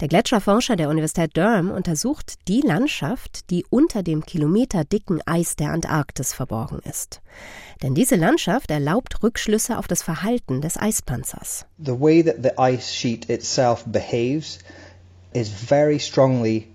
Der 0.00 0.06
Gletscherforscher 0.06 0.76
der 0.76 0.90
Universität 0.90 1.36
Durham 1.36 1.72
untersucht 1.72 2.34
die 2.46 2.60
Landschaft, 2.60 3.50
die 3.50 3.66
unter 3.68 4.04
dem 4.04 4.24
kilometerdicken 4.24 5.20
Eis 5.26 5.56
der 5.56 5.72
Antarktis 5.72 6.32
verborgen 6.32 6.78
ist. 6.88 7.20
Denn 7.82 7.96
diese 7.96 8.14
Landschaft 8.14 8.70
erlaubt 8.70 9.24
Rückschlüsse 9.24 9.76
auf 9.76 9.88
das 9.88 10.02
Verhalten 10.02 10.60
des 10.60 10.76
Eispanzers. 10.76 11.66
The 11.84 11.98
way 11.98 12.22
that 12.22 12.36
the 12.44 12.56
ice 12.56 12.94
sheet 12.94 13.28
itself 13.28 13.84
behaves 13.86 14.60
is 15.32 15.48
very 15.48 15.98
strongly 15.98 16.68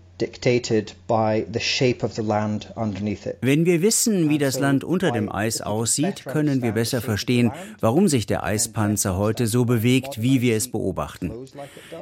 wenn 3.41 3.65
wir 3.65 3.81
wissen, 3.81 4.29
wie 4.29 4.37
das 4.37 4.59
Land 4.59 4.83
unter 4.83 5.11
dem 5.11 5.31
Eis 5.31 5.61
aussieht, 5.61 6.25
können 6.25 6.61
wir 6.61 6.73
besser 6.73 7.01
verstehen, 7.01 7.51
warum 7.79 8.07
sich 8.07 8.27
der 8.27 8.43
Eispanzer 8.43 9.17
heute 9.17 9.47
so 9.47 9.65
bewegt, 9.65 10.21
wie 10.21 10.41
wir 10.41 10.55
es 10.55 10.71
beobachten. 10.71 11.31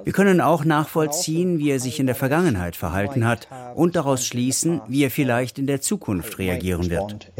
Wir 0.03 0.13
können 0.13 0.41
auch 0.41 0.65
nachvollziehen, 0.65 1.57
wie 1.57 1.71
er 1.71 1.79
sich 1.79 1.99
in 1.99 2.05
der 2.05 2.15
Vergangenheit 2.15 2.75
verhalten 2.75 3.25
hat 3.25 3.47
und 3.75 3.95
daraus 3.95 4.25
schließen, 4.25 4.81
wie 4.87 5.03
er 5.03 5.11
vielleicht 5.11 5.57
in 5.57 5.67
der 5.67 5.81
Zukunft 5.81 6.37
reagieren 6.37 6.89
wird. 6.89 7.31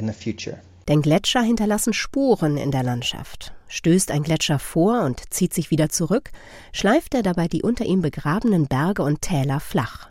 Denn 0.88 1.02
Gletscher 1.02 1.42
hinterlassen 1.42 1.94
Spuren 1.94 2.58
in 2.58 2.72
der 2.72 2.84
Landschaft. 2.84 3.54
Stößt 3.68 4.12
ein 4.12 4.24
Gletscher 4.24 4.60
vor 4.60 5.04
und 5.04 5.22
zieht 5.34 5.54
sich 5.54 5.72
wieder 5.72 5.90
zurück, 5.90 6.32
schleift 6.74 7.14
er 7.14 7.24
dabei 7.24 7.48
die 7.48 7.62
unter 7.62 7.86
ihm 7.86 8.02
begrabenen 8.02 8.68
Berge 8.68 9.04
und 9.04 9.22
Täler 9.22 9.60
flach. 9.60 10.11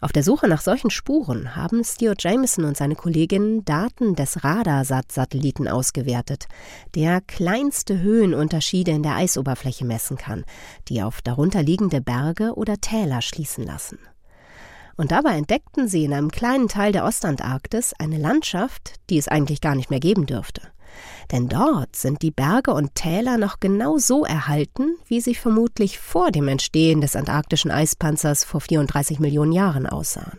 Auf 0.00 0.12
der 0.12 0.22
Suche 0.22 0.46
nach 0.46 0.60
solchen 0.60 0.90
Spuren 0.90 1.56
haben 1.56 1.82
Stuart 1.82 2.22
Jameson 2.22 2.64
und 2.64 2.76
seine 2.76 2.94
Kolleginnen 2.94 3.64
Daten 3.64 4.14
des 4.14 4.44
Radarsat-Satelliten 4.44 5.66
ausgewertet, 5.66 6.46
der 6.94 7.20
kleinste 7.20 7.98
Höhenunterschiede 7.98 8.92
in 8.92 9.02
der 9.02 9.16
Eisoberfläche 9.16 9.84
messen 9.84 10.16
kann, 10.16 10.44
die 10.88 11.02
auf 11.02 11.20
darunterliegende 11.20 12.00
Berge 12.00 12.54
oder 12.54 12.76
Täler 12.76 13.22
schließen 13.22 13.64
lassen. 13.64 13.98
Und 14.96 15.10
dabei 15.10 15.36
entdeckten 15.36 15.88
sie 15.88 16.04
in 16.04 16.12
einem 16.12 16.30
kleinen 16.30 16.68
Teil 16.68 16.92
der 16.92 17.04
Ostantarktis 17.04 17.92
eine 17.98 18.18
Landschaft, 18.18 18.94
die 19.10 19.18
es 19.18 19.26
eigentlich 19.26 19.60
gar 19.60 19.74
nicht 19.74 19.90
mehr 19.90 20.00
geben 20.00 20.26
dürfte. 20.26 20.62
Denn 21.32 21.48
dort 21.48 21.96
sind 21.96 22.22
die 22.22 22.30
Berge 22.30 22.72
und 22.72 22.94
Täler 22.94 23.38
noch 23.38 23.60
genau 23.60 23.98
so 23.98 24.24
erhalten, 24.24 24.96
wie 25.06 25.20
sie 25.20 25.34
vermutlich 25.34 25.98
vor 25.98 26.30
dem 26.30 26.48
Entstehen 26.48 27.00
des 27.00 27.16
antarktischen 27.16 27.70
Eispanzers 27.70 28.44
vor 28.44 28.60
34 28.60 29.18
Millionen 29.18 29.52
Jahren 29.52 29.86
aussahen. 29.86 30.38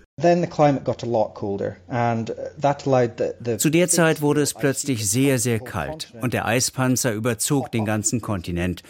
Zu 3.57 3.69
der 3.69 3.89
Zeit 3.89 4.21
wurde 4.21 4.41
es 4.41 4.53
plötzlich 4.53 5.09
sehr, 5.09 5.39
sehr 5.39 5.59
kalt 5.59 6.13
und 6.21 6.33
der 6.33 6.45
Eispanzer 6.45 7.13
überzog 7.13 7.71
den 7.71 7.85
ganzen 7.85 8.21
Kontinent 8.21 8.83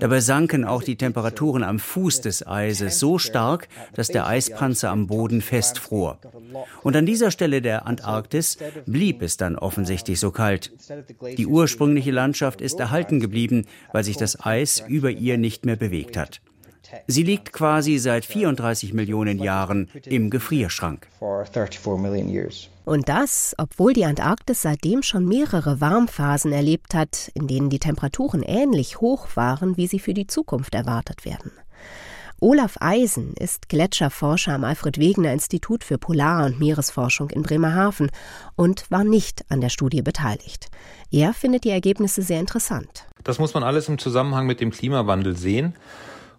Dabei 0.00 0.20
sanken 0.20 0.64
auch 0.64 0.82
die 0.82 0.96
Temperaturen 0.96 1.62
am 1.62 1.78
Fuß 1.78 2.20
des 2.20 2.46
Eises 2.46 2.98
so 2.98 3.18
stark, 3.18 3.68
dass 3.94 4.08
der 4.08 4.26
Eispanzer 4.26 4.90
am 4.90 5.06
Boden 5.06 5.40
festfror. 5.40 6.18
Und 6.82 6.96
an 6.96 7.06
dieser 7.06 7.30
Stelle 7.30 7.62
der 7.62 7.86
Antarktis 7.86 8.58
blieb 8.86 9.22
es 9.22 9.36
dann 9.36 9.56
offensichtlich 9.56 10.18
so 10.20 10.30
kalt. 10.30 10.72
Die 11.36 11.46
ursprüngliche 11.46 12.10
Landschaft 12.10 12.60
ist 12.60 12.80
erhalten 12.80 13.20
geblieben, 13.20 13.66
weil 13.92 14.04
sich 14.04 14.16
das 14.16 14.44
Eis 14.44 14.82
über 14.86 15.10
ihr 15.10 15.38
nicht 15.38 15.64
mehr 15.64 15.76
bewegt 15.76 16.16
hat. 16.16 16.40
Sie 17.06 17.22
liegt 17.22 17.52
quasi 17.52 17.98
seit 17.98 18.24
34 18.24 18.92
Millionen 18.94 19.38
Jahren 19.38 19.88
im 20.04 20.30
Gefrierschrank. 20.30 21.06
Und 22.84 23.08
das, 23.08 23.54
obwohl 23.58 23.92
die 23.92 24.04
Antarktis 24.04 24.62
seitdem 24.62 25.02
schon 25.02 25.26
mehrere 25.26 25.80
Warmphasen 25.80 26.52
erlebt 26.52 26.94
hat, 26.94 27.30
in 27.34 27.46
denen 27.46 27.68
die 27.68 27.78
Temperaturen 27.78 28.42
ähnlich 28.42 29.00
hoch 29.00 29.28
waren, 29.34 29.76
wie 29.76 29.86
sie 29.86 29.98
für 29.98 30.14
die 30.14 30.26
Zukunft 30.26 30.74
erwartet 30.74 31.24
werden. 31.24 31.52
Olaf 32.40 32.76
Eisen 32.78 33.34
ist 33.34 33.68
Gletscherforscher 33.68 34.54
am 34.54 34.62
Alfred 34.62 34.96
Wegener 34.96 35.32
Institut 35.32 35.82
für 35.82 35.98
Polar- 35.98 36.46
und 36.46 36.60
Meeresforschung 36.60 37.30
in 37.30 37.42
Bremerhaven 37.42 38.12
und 38.54 38.88
war 38.92 39.02
nicht 39.02 39.44
an 39.48 39.60
der 39.60 39.70
Studie 39.70 40.02
beteiligt. 40.02 40.68
Er 41.10 41.34
findet 41.34 41.64
die 41.64 41.70
Ergebnisse 41.70 42.22
sehr 42.22 42.38
interessant. 42.38 43.06
Das 43.24 43.40
muss 43.40 43.54
man 43.54 43.64
alles 43.64 43.88
im 43.88 43.98
Zusammenhang 43.98 44.46
mit 44.46 44.60
dem 44.60 44.70
Klimawandel 44.70 45.36
sehen. 45.36 45.74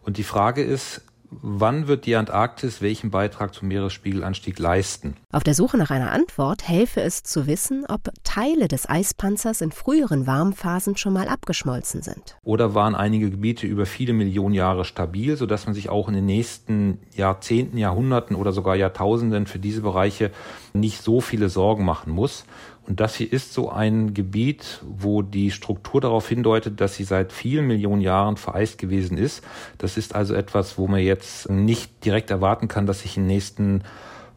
Und 0.10 0.18
die 0.18 0.24
Frage 0.24 0.64
ist, 0.64 1.04
wann 1.30 1.88
wird 1.88 2.08
die 2.08 2.16
Antarktis 2.16 2.82
welchen 2.82 3.12
Beitrag 3.12 3.54
zum 3.54 3.68
Meeresspiegelanstieg 3.68 4.58
leisten? 4.58 5.16
Auf 5.32 5.44
der 5.44 5.54
Suche 5.54 5.78
nach 5.78 5.92
einer 5.92 6.12
Antwort 6.12 6.68
helfe 6.68 7.02
es 7.02 7.22
zu 7.22 7.46
wissen, 7.46 7.86
ob 7.88 8.10
Teile 8.24 8.68
des 8.68 8.90
Eispanzers 8.90 9.62
in 9.62 9.72
früheren 9.72 10.26
Warmphasen 10.26 10.98
schon 10.98 11.14
mal 11.14 11.28
abgeschmolzen 11.28 12.02
sind. 12.02 12.38
Oder 12.42 12.74
waren 12.74 12.96
einige 12.96 13.30
Gebiete 13.30 13.68
über 13.68 13.86
viele 13.86 14.14
Millionen 14.14 14.56
Jahre 14.56 14.84
stabil, 14.84 15.38
sodass 15.38 15.68
man 15.68 15.76
sich 15.76 15.90
auch 15.90 16.08
in 16.08 16.16
den 16.16 16.26
nächsten 16.26 16.98
Jahrzehnten, 17.14 17.78
Jahrhunderten 17.78 18.36
oder 18.36 18.52
sogar 18.52 18.76
Jahrtausenden 18.76 19.46
für 19.46 19.60
diese 19.60 19.82
Bereiche 19.82 20.32
nicht 20.74 21.04
so 21.04 21.22
viele 21.22 21.50
Sorgen 21.50 21.86
machen 21.86 22.12
muss. 22.12 22.46
Und 22.90 23.00
das 23.00 23.14
hier 23.14 23.32
ist 23.32 23.54
so 23.54 23.70
ein 23.70 24.16
Gebiet, 24.16 24.82
wo 24.84 25.22
die 25.22 25.52
Struktur 25.52 26.02
darauf 26.02 26.28
hindeutet, 26.28 26.82
dass 26.82 26.96
sie 26.96 27.04
seit 27.04 27.32
vielen 27.32 27.68
Millionen 27.68 28.02
Jahren 28.02 28.36
vereist 28.36 28.80
gewesen 28.80 29.16
ist. 29.16 29.44
Das 29.78 29.96
ist 29.96 30.16
also 30.16 30.34
etwas, 30.34 30.80
wo 30.80 30.88
man 30.88 31.00
jetzt 31.00 31.48
nicht 31.52 32.04
direkt 32.04 32.32
erwarten 32.32 32.68
kann, 32.68 32.88
dass 32.88 33.02
sich 33.02 33.16
in 33.16 33.24
den 33.24 33.28
nächsten 33.28 33.84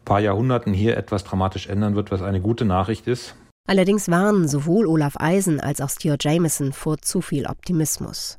paar 0.04 0.20
Jahrhunderten 0.20 0.74
hier 0.74 0.98
etwas 0.98 1.24
dramatisch 1.24 1.66
ändern 1.66 1.96
wird, 1.96 2.10
was 2.10 2.20
eine 2.20 2.42
gute 2.42 2.66
Nachricht 2.66 3.06
ist. 3.06 3.34
Allerdings 3.66 4.10
warnen 4.10 4.46
sowohl 4.46 4.86
Olaf 4.86 5.14
Eisen 5.18 5.58
als 5.58 5.80
auch 5.80 5.88
Stuart 5.88 6.22
Jameson 6.22 6.74
vor 6.74 6.98
zu 6.98 7.22
viel 7.22 7.46
Optimismus. 7.46 8.38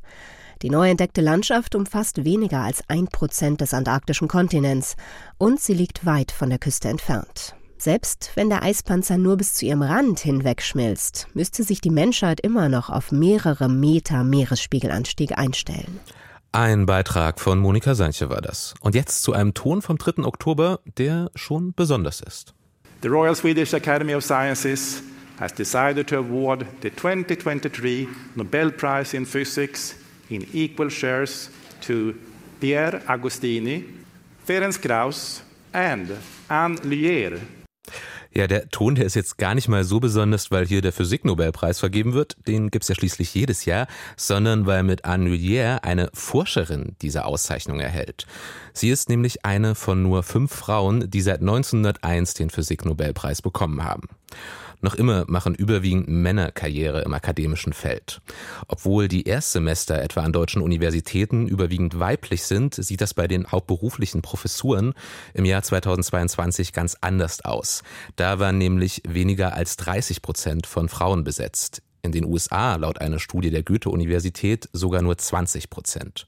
Die 0.62 0.70
neu 0.70 0.92
entdeckte 0.92 1.22
Landschaft 1.22 1.74
umfasst 1.74 2.24
weniger 2.24 2.60
als 2.60 2.84
ein 2.88 3.08
Prozent 3.08 3.62
des 3.62 3.74
antarktischen 3.74 4.28
Kontinents 4.28 4.96
und 5.40 5.60
sie 5.60 5.74
liegt 5.74 6.06
weit 6.06 6.32
von 6.32 6.52
der 6.52 6.60
Küste 6.60 6.90
entfernt. 6.90 7.56
Selbst 7.84 8.32
wenn 8.36 8.48
der 8.50 8.64
Eispanzer 8.64 9.18
nur 9.18 9.36
bis 9.36 9.56
zu 9.56 9.66
ihrem 9.66 9.82
Rand 9.82 10.22
hinwegschmilzt, 10.22 11.28
müsste 11.34 11.64
sich 11.64 11.82
die 11.82 11.90
Menschheit 11.90 12.40
immer 12.40 12.70
noch 12.70 12.90
auf 12.90 13.12
mehrere 13.12 13.68
Meter 13.68 14.24
Meeresspiegelanstieg 14.24 15.38
einstellen. 15.38 16.00
Ein 16.54 16.86
Beitrag 16.86 17.42
von 17.42 17.60
Monika 17.60 17.94
Sanche 17.94 18.30
war 18.30 18.40
das. 18.40 18.74
Und 18.80 18.96
jetzt 18.96 19.22
zu 19.22 19.34
einem 19.34 19.54
Ton 19.54 19.82
vom 19.82 19.98
3. 19.98 20.24
Oktober, 20.24 20.80
der 20.98 21.30
schon 21.36 21.74
besonders 21.74 22.22
ist. 22.22 22.54
The 23.02 23.10
Royal 23.10 23.36
Swedish 23.36 23.74
Academy 23.74 24.16
of 24.16 24.24
Sciences 24.24 25.04
has 25.38 25.54
decided 25.54 26.08
to 26.08 26.16
award 26.16 26.66
the 26.84 26.90
2023 26.90 28.08
Nobel 28.36 28.72
Prize 28.72 29.14
in 29.14 29.26
Physics 29.26 29.94
in 30.30 30.48
equal 30.54 30.90
shares 30.90 31.50
to 31.86 32.14
Pierre 32.62 33.02
Agostini, 33.08 33.84
Ferenc 34.48 34.82
Krauss 34.82 35.44
and 35.74 36.12
Anne 36.48 36.78
Luyer 36.86 37.42
ja, 38.36 38.48
der 38.48 38.70
Ton, 38.70 38.96
der 38.96 39.06
ist 39.06 39.16
jetzt 39.16 39.38
gar 39.38 39.54
nicht 39.54 39.68
mal 39.68 39.84
so 39.84 40.00
besonders, 40.00 40.50
weil 40.50 40.66
hier 40.66 40.82
der 40.82 40.92
Physiknobelpreis 40.92 41.80
vergeben 41.80 42.14
wird, 42.14 42.36
den 42.48 42.72
gibt's 42.72 42.88
ja 42.88 42.96
schließlich 42.96 43.34
jedes 43.34 43.66
Jahr, 43.66 43.88
sondern 44.18 44.66
weil 44.66 44.84
mit 44.84 45.06
Anne 45.06 45.30
Lullier 45.30 45.84
eine 45.84 46.10
Forscherin 46.14 46.96
diese 47.02 47.26
Auszeichnung 47.26 47.80
erhält. 47.80 48.26
Sie 48.74 48.90
ist 48.90 49.08
nämlich 49.08 49.46
eine 49.46 49.76
von 49.76 50.02
nur 50.02 50.24
fünf 50.24 50.52
Frauen, 50.52 51.10
die 51.10 51.22
seit 51.22 51.42
1901 51.42 52.34
den 52.34 52.50
Physiknobelpreis 52.50 53.42
bekommen 53.42 53.84
haben. 53.84 54.10
Noch 54.84 54.96
immer 54.96 55.24
machen 55.30 55.56
überwiegend 55.56 56.10
Männer 56.10 56.52
Karriere 56.52 57.04
im 57.04 57.14
akademischen 57.14 57.72
Feld. 57.72 58.22
Obwohl 58.68 59.08
die 59.08 59.26
Erstsemester 59.26 60.04
etwa 60.04 60.24
an 60.24 60.34
deutschen 60.34 60.62
Universitäten 60.62 61.48
überwiegend 61.48 62.02
weiblich 62.02 62.44
sind, 62.44 62.76
sieht 62.76 63.00
das 63.00 63.14
bei 63.14 63.30
den 63.30 63.50
hauptberuflichen 63.50 64.22
Professuren 64.22 64.94
im 65.34 65.46
Jahr 65.46 65.64
2022 65.64 66.74
ganz 66.74 66.98
anders 67.00 67.46
aus. 67.46 67.84
Da 68.18 68.40
waren 68.40 68.58
nämlich 68.58 69.02
weniger 69.08 69.54
als 69.54 69.78
30 69.78 70.22
Prozent 70.22 70.68
von 70.68 70.90
Frauen 70.90 71.24
besetzt. 71.24 71.82
In 72.02 72.12
den 72.12 72.26
USA, 72.26 72.76
laut 72.76 73.00
einer 73.00 73.20
Studie 73.20 73.52
der 73.52 73.64
Goethe-Universität, 73.64 74.68
sogar 74.74 75.02
nur 75.02 75.18
20 75.18 75.70
Prozent. 75.70 76.28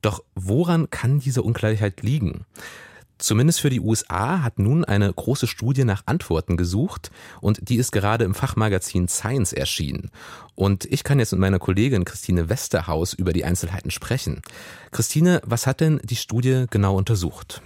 Doch 0.00 0.24
woran 0.34 0.88
kann 0.88 1.18
diese 1.18 1.42
Ungleichheit 1.42 2.00
liegen? 2.00 2.46
Zumindest 3.18 3.60
für 3.60 3.70
die 3.70 3.80
USA 3.80 4.42
hat 4.42 4.58
nun 4.58 4.84
eine 4.84 5.12
große 5.12 5.46
Studie 5.46 5.84
nach 5.84 6.02
Antworten 6.06 6.56
gesucht 6.56 7.10
und 7.40 7.68
die 7.68 7.76
ist 7.76 7.92
gerade 7.92 8.24
im 8.24 8.34
Fachmagazin 8.34 9.08
Science 9.08 9.52
erschienen. 9.52 10.10
Und 10.54 10.84
ich 10.86 11.04
kann 11.04 11.18
jetzt 11.18 11.32
mit 11.32 11.40
meiner 11.40 11.58
Kollegin 11.58 12.04
Christine 12.04 12.48
Westerhaus 12.48 13.12
über 13.12 13.32
die 13.32 13.44
Einzelheiten 13.44 13.90
sprechen. 13.90 14.42
Christine, 14.90 15.40
was 15.44 15.66
hat 15.66 15.80
denn 15.80 16.00
die 16.04 16.16
Studie 16.16 16.66
genau 16.70 16.96
untersucht? 16.96 17.62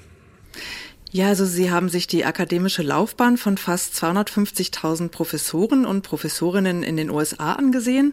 Ja, 1.10 1.28
also 1.28 1.46
Sie 1.46 1.70
haben 1.70 1.88
sich 1.88 2.06
die 2.06 2.26
akademische 2.26 2.82
Laufbahn 2.82 3.38
von 3.38 3.56
fast 3.56 3.94
250.000 3.94 5.08
Professoren 5.08 5.86
und 5.86 6.02
Professorinnen 6.02 6.82
in 6.82 6.98
den 6.98 7.08
USA 7.08 7.54
angesehen 7.54 8.12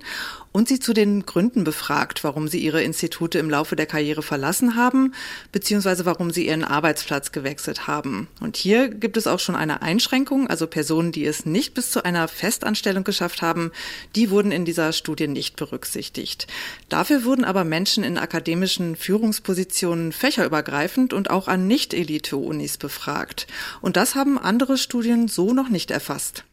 und 0.56 0.70
sie 0.70 0.80
zu 0.80 0.94
den 0.94 1.26
Gründen 1.26 1.66
befragt, 1.66 2.24
warum 2.24 2.48
sie 2.48 2.60
ihre 2.60 2.82
Institute 2.82 3.38
im 3.38 3.50
Laufe 3.50 3.76
der 3.76 3.88
Karriere 3.88 4.24
verlassen 4.24 4.78
haben, 4.78 5.14
beziehungsweise 5.52 6.06
warum 6.06 6.32
sie 6.32 6.48
ihren 6.48 6.64
Arbeitsplatz 6.64 7.34
gewechselt 7.34 7.88
haben. 7.88 8.30
Und 8.40 8.56
hier 8.56 8.88
gibt 8.88 9.18
es 9.18 9.28
auch 9.28 9.42
schon 9.42 9.58
eine 9.58 9.82
Einschränkung, 9.82 10.48
also 10.48 10.66
Personen, 10.66 11.12
die 11.12 11.26
es 11.26 11.46
nicht 11.46 11.74
bis 11.74 11.92
zu 11.92 12.06
einer 12.06 12.30
Festanstellung 12.30 13.04
geschafft 13.04 13.42
haben, 13.42 13.74
die 14.16 14.30
wurden 14.30 14.54
in 14.54 14.64
dieser 14.64 14.94
Studie 14.94 15.28
nicht 15.28 15.58
berücksichtigt. 15.58 16.48
Dafür 16.88 17.26
wurden 17.26 17.44
aber 17.44 17.66
Menschen 17.66 18.06
in 18.06 18.18
akademischen 18.18 18.96
Führungspositionen 18.96 20.14
fächerübergreifend 20.14 21.12
und 21.12 21.32
auch 21.32 21.50
an 21.50 21.68
Nicht-Elite-Unis 21.68 22.78
befragt. 22.78 23.48
Und 23.82 23.98
das 23.98 24.16
haben 24.16 24.40
andere 24.40 24.78
Studien 24.78 25.28
so 25.28 25.54
noch 25.54 25.68
nicht 25.68 25.92
erfasst. 25.92 26.46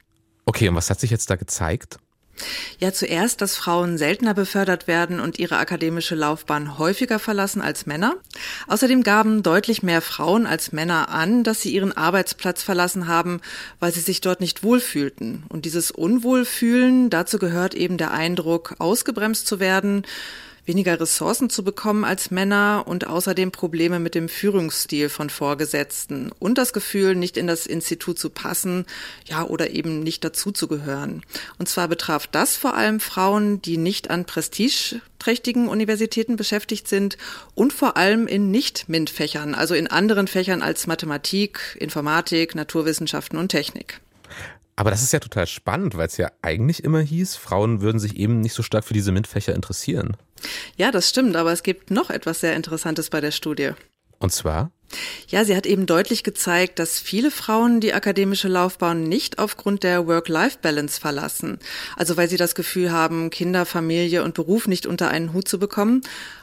Okay, 0.44 0.68
und 0.68 0.74
was 0.74 0.90
hat 0.90 0.98
sich 0.98 1.12
jetzt 1.12 1.30
da 1.30 1.36
gezeigt? 1.36 1.98
Ja, 2.78 2.92
zuerst, 2.92 3.40
dass 3.40 3.56
Frauen 3.56 3.98
seltener 3.98 4.34
befördert 4.34 4.86
werden 4.86 5.20
und 5.20 5.38
ihre 5.38 5.58
akademische 5.58 6.14
Laufbahn 6.14 6.78
häufiger 6.78 7.18
verlassen 7.18 7.62
als 7.62 7.86
Männer. 7.86 8.16
Außerdem 8.66 9.02
gaben 9.02 9.42
deutlich 9.42 9.82
mehr 9.82 10.02
Frauen 10.02 10.46
als 10.46 10.72
Männer 10.72 11.10
an, 11.10 11.44
dass 11.44 11.60
sie 11.60 11.72
ihren 11.72 11.96
Arbeitsplatz 11.96 12.62
verlassen 12.62 13.06
haben, 13.06 13.40
weil 13.78 13.92
sie 13.92 14.00
sich 14.00 14.20
dort 14.20 14.40
nicht 14.40 14.62
wohlfühlten. 14.62 15.44
Und 15.48 15.64
dieses 15.64 15.90
Unwohlfühlen, 15.90 17.10
dazu 17.10 17.38
gehört 17.38 17.74
eben 17.74 17.98
der 17.98 18.10
Eindruck, 18.10 18.74
ausgebremst 18.78 19.46
zu 19.46 19.60
werden, 19.60 20.04
weniger 20.64 21.00
Ressourcen 21.00 21.50
zu 21.50 21.64
bekommen 21.64 22.04
als 22.04 22.30
Männer 22.30 22.84
und 22.86 23.06
außerdem 23.06 23.50
Probleme 23.50 23.98
mit 23.98 24.14
dem 24.14 24.28
Führungsstil 24.28 25.08
von 25.08 25.28
Vorgesetzten 25.28 26.30
und 26.38 26.58
das 26.58 26.72
Gefühl, 26.72 27.14
nicht 27.16 27.36
in 27.36 27.46
das 27.46 27.66
Institut 27.66 28.18
zu 28.18 28.30
passen, 28.30 28.86
ja, 29.26 29.44
oder 29.44 29.70
eben 29.70 30.00
nicht 30.00 30.22
dazuzugehören. 30.24 31.22
Und 31.58 31.68
zwar 31.68 31.88
betraf 31.88 32.26
das 32.26 32.56
vor 32.56 32.74
allem 32.74 33.00
Frauen, 33.00 33.60
die 33.62 33.76
nicht 33.76 34.10
an 34.10 34.24
prestigeträchtigen 34.24 35.68
Universitäten 35.68 36.36
beschäftigt 36.36 36.86
sind 36.86 37.16
und 37.54 37.72
vor 37.72 37.96
allem 37.96 38.26
in 38.26 38.50
Nicht-MINT-Fächern, 38.50 39.54
also 39.54 39.74
in 39.74 39.88
anderen 39.88 40.28
Fächern 40.28 40.62
als 40.62 40.86
Mathematik, 40.86 41.76
Informatik, 41.80 42.54
Naturwissenschaften 42.54 43.38
und 43.38 43.48
Technik. 43.48 44.00
Aber 44.76 44.90
das 44.90 45.02
ist 45.02 45.12
ja 45.12 45.18
total 45.18 45.46
spannend, 45.46 45.96
weil 45.96 46.06
es 46.06 46.16
ja 46.16 46.30
eigentlich 46.40 46.82
immer 46.82 47.00
hieß, 47.00 47.36
Frauen 47.36 47.82
würden 47.82 47.98
sich 47.98 48.16
eben 48.16 48.40
nicht 48.40 48.54
so 48.54 48.62
stark 48.62 48.84
für 48.84 48.94
diese 48.94 49.12
MINT-Fächer 49.12 49.54
interessieren. 49.54 50.16
Ja, 50.76 50.90
das 50.90 51.08
stimmt, 51.08 51.36
aber 51.36 51.52
es 51.52 51.62
gibt 51.62 51.90
noch 51.90 52.10
etwas 52.10 52.40
sehr 52.40 52.56
Interessantes 52.56 53.10
bei 53.10 53.20
der 53.20 53.30
Studie. 53.30 53.72
Und 54.18 54.32
zwar? 54.32 54.70
Ja, 55.28 55.44
sie 55.44 55.56
hat 55.56 55.66
eben 55.66 55.86
deutlich 55.86 56.24
gezeigt, 56.24 56.78
dass 56.78 56.98
viele 56.98 57.30
Frauen 57.30 57.80
die 57.80 57.94
akademische 57.94 58.48
Laufbahn 58.48 59.04
nicht 59.04 59.38
aufgrund 59.38 59.82
der 59.82 60.06
Work-Life-Balance 60.06 61.00
verlassen. 61.00 61.58
Also 61.96 62.16
weil 62.16 62.28
sie 62.28 62.36
das 62.36 62.54
Gefühl 62.54 62.92
haben, 62.92 63.30
Kinder, 63.30 63.64
Familie 63.66 64.22
und 64.24 64.34
Beruf 64.34 64.68
nicht 64.68 64.86
unter 64.86 65.08
einen 65.08 65.32
Hut 65.32 65.48
zu 65.48 65.58
bekommen. 65.58 66.02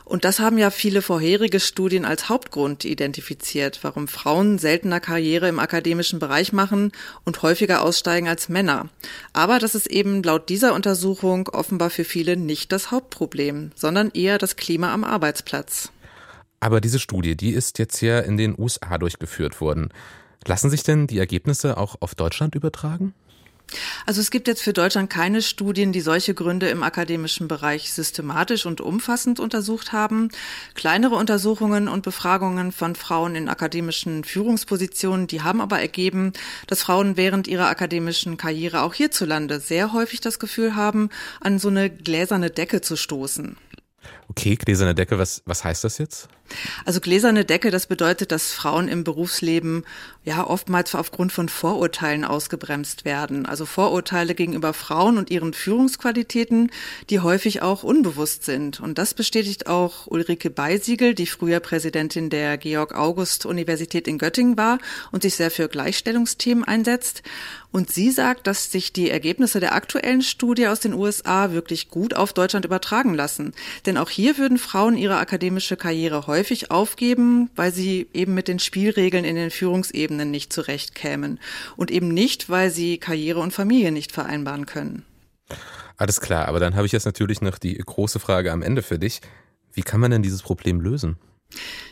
Und 0.10 0.26
das 0.26 0.40
haben 0.40 0.58
ja 0.58 0.72
viele 0.72 1.04
vorherige 1.04 1.60
Studien 1.60 2.04
als 2.04 2.30
Hauptgrund 2.30 2.84
identifiziert, 2.84 3.80
warum 3.84 4.08
Frauen 4.08 4.58
seltener 4.58 5.00
Karriere 5.00 5.48
im 5.48 5.60
akademischen 5.60 6.18
Bereich 6.18 6.52
machen 6.52 6.92
und 7.26 7.44
häufiger 7.44 7.84
aussteigen 7.84 8.28
als 8.28 8.50
Männer. 8.50 8.90
Aber 9.34 9.60
das 9.60 9.76
ist 9.76 9.86
eben 9.86 10.24
laut 10.24 10.50
dieser 10.50 10.74
Untersuchung 10.74 11.48
offenbar 11.50 11.92
für 11.92 12.06
viele 12.06 12.38
nicht 12.38 12.72
das 12.72 12.90
Hauptproblem, 12.90 13.72
sondern 13.76 14.10
eher 14.10 14.40
das 14.40 14.56
Klima 14.56 14.92
am 14.92 15.04
Arbeitsplatz. 15.04 15.92
Aber 16.60 16.82
diese 16.82 17.00
Studie, 17.00 17.36
die 17.36 17.52
ist 17.52 17.80
jetzt 17.80 18.02
ja 18.02 18.20
in 18.20 18.38
den 18.38 18.56
USA 18.58 18.98
durchgeführt 18.98 19.62
worden. 19.62 19.90
Lassen 20.46 20.70
sich 20.70 20.84
denn 20.84 21.08
die 21.08 21.20
Ergebnisse 21.20 21.78
auch 21.78 21.98
auf 22.00 22.16
Deutschland 22.16 22.56
übertragen? 22.56 23.14
Also 24.06 24.22
es 24.22 24.32
gibt 24.32 24.48
jetzt 24.48 24.64
für 24.64 24.74
Deutschland 24.74 25.10
keine 25.10 25.42
Studien, 25.42 25.92
die 25.92 26.02
solche 26.02 26.34
Gründe 26.34 26.70
im 26.70 26.84
akademischen 26.84 27.48
Bereich 27.48 27.94
systematisch 27.94 28.66
und 28.66 28.82
umfassend 28.82 29.40
untersucht 29.40 29.92
haben. 29.92 30.30
Kleinere 30.74 31.16
Untersuchungen 31.16 31.88
und 31.88 32.04
Befragungen 32.04 32.72
von 32.72 32.96
Frauen 32.96 33.36
in 33.36 33.50
akademischen 33.50 34.24
Führungspositionen, 34.24 35.28
die 35.28 35.42
haben 35.42 35.62
aber 35.62 35.80
ergeben, 35.80 36.34
dass 36.68 36.82
Frauen 36.82 37.18
während 37.18 37.48
ihrer 37.48 37.68
akademischen 37.68 38.38
Karriere 38.38 38.82
auch 38.82 38.94
hierzulande 38.94 39.60
sehr 39.60 39.94
häufig 39.94 40.22
das 40.22 40.40
Gefühl 40.40 40.76
haben, 40.76 41.10
an 41.40 41.60
so 41.60 41.68
eine 41.68 41.90
gläserne 41.90 42.50
Decke 42.50 42.82
zu 42.82 42.96
stoßen. 42.96 43.58
Okay, 44.30 44.56
gläserne 44.56 44.96
Decke, 44.96 45.20
was, 45.20 45.44
was 45.46 45.64
heißt 45.64 45.84
das 45.84 45.98
jetzt? 45.98 46.30
Also 46.86 47.00
gläserne 47.00 47.46
Decke, 47.46 47.72
das 47.72 47.88
bedeutet, 47.88 48.32
dass 48.32 48.52
Frauen 48.52 48.88
im 48.88 49.04
Berufsleben 49.04 49.84
ja 50.24 50.46
oftmals 50.46 50.96
aufgrund 50.96 51.32
von 51.32 51.50
Vorurteilen 51.50 52.26
ausgebremst 52.26 53.06
werden. 53.06 53.46
Also 53.46 53.66
Vorurteile 53.66 54.36
gegenüber 54.36 54.74
Frauen 54.74 55.18
und 55.18 55.32
ihren 55.32 55.54
Führungsqualitäten, 55.54 56.72
die 57.10 57.20
häufig 57.20 57.62
auch 57.62 57.84
unbewusst 57.84 58.44
sind. 58.44 58.80
Und 58.80 58.98
das 58.98 59.14
bestätigt 59.14 59.68
auch 59.68 60.08
Ulrike 60.08 60.50
Beisiegel, 60.50 61.16
die 61.16 61.26
früher 61.26 61.60
Präsidentin 61.60 62.30
der 62.30 62.58
Georg 62.58 62.96
August 62.96 63.46
Universität 63.46 64.08
in 64.08 64.18
Göttingen 64.18 64.58
war 64.58 64.80
und 65.12 65.24
sich 65.24 65.36
sehr 65.36 65.52
für 65.52 65.68
Gleichstellungsthemen 65.68 66.64
einsetzt. 66.64 67.24
Und 67.72 67.92
sie 67.92 68.10
sagt, 68.10 68.48
dass 68.48 68.72
sich 68.72 68.94
die 68.94 69.12
Ergebnisse 69.12 69.60
der 69.60 69.76
aktuellen 69.76 70.24
Studie 70.24 70.68
aus 70.68 70.80
den 70.80 70.94
USA 70.94 71.52
wirklich 71.52 71.90
gut 71.90 72.16
auf 72.16 72.34
Deutschland 72.34 72.66
übertragen 72.66 73.14
lassen. 73.14 73.54
Denn 73.86 73.98
auch 73.98 74.10
hier 74.10 74.40
würden 74.40 74.58
Frauen 74.58 74.98
ihre 74.98 75.18
akademische 75.18 75.78
Karriere 75.78 76.26
häufig 76.26 76.39
häufig 76.40 76.72
aufgeben, 76.72 77.50
weil 77.56 77.74
sie 77.74 78.08
eben 78.14 78.34
mit 78.34 78.48
den 78.48 78.60
Spielregeln 78.60 79.26
in 79.26 79.36
den 79.36 79.52
Führungsebenen 79.52 80.32
nicht 80.32 80.54
zurechtkämen 80.54 81.38
und 81.76 81.92
eben 81.92 82.08
nicht, 82.08 82.50
weil 82.50 82.72
sie 82.72 82.98
Karriere 82.98 83.40
und 83.40 83.52
Familie 83.52 83.92
nicht 83.92 84.14
vereinbaren 84.14 84.66
können. 84.66 85.04
Alles 85.98 86.22
klar, 86.22 86.48
aber 86.48 86.62
dann 86.62 86.76
habe 86.76 86.86
ich 86.86 86.94
jetzt 86.94 87.06
natürlich 87.06 87.42
noch 87.42 87.58
die 87.58 87.78
große 87.78 88.20
Frage 88.20 88.54
am 88.54 88.62
Ende 88.62 88.84
für 88.84 88.98
dich. 88.98 89.20
Wie 89.74 89.82
kann 89.82 90.00
man 90.00 90.12
denn 90.12 90.24
dieses 90.24 90.42
Problem 90.42 90.80
lösen? 90.80 91.18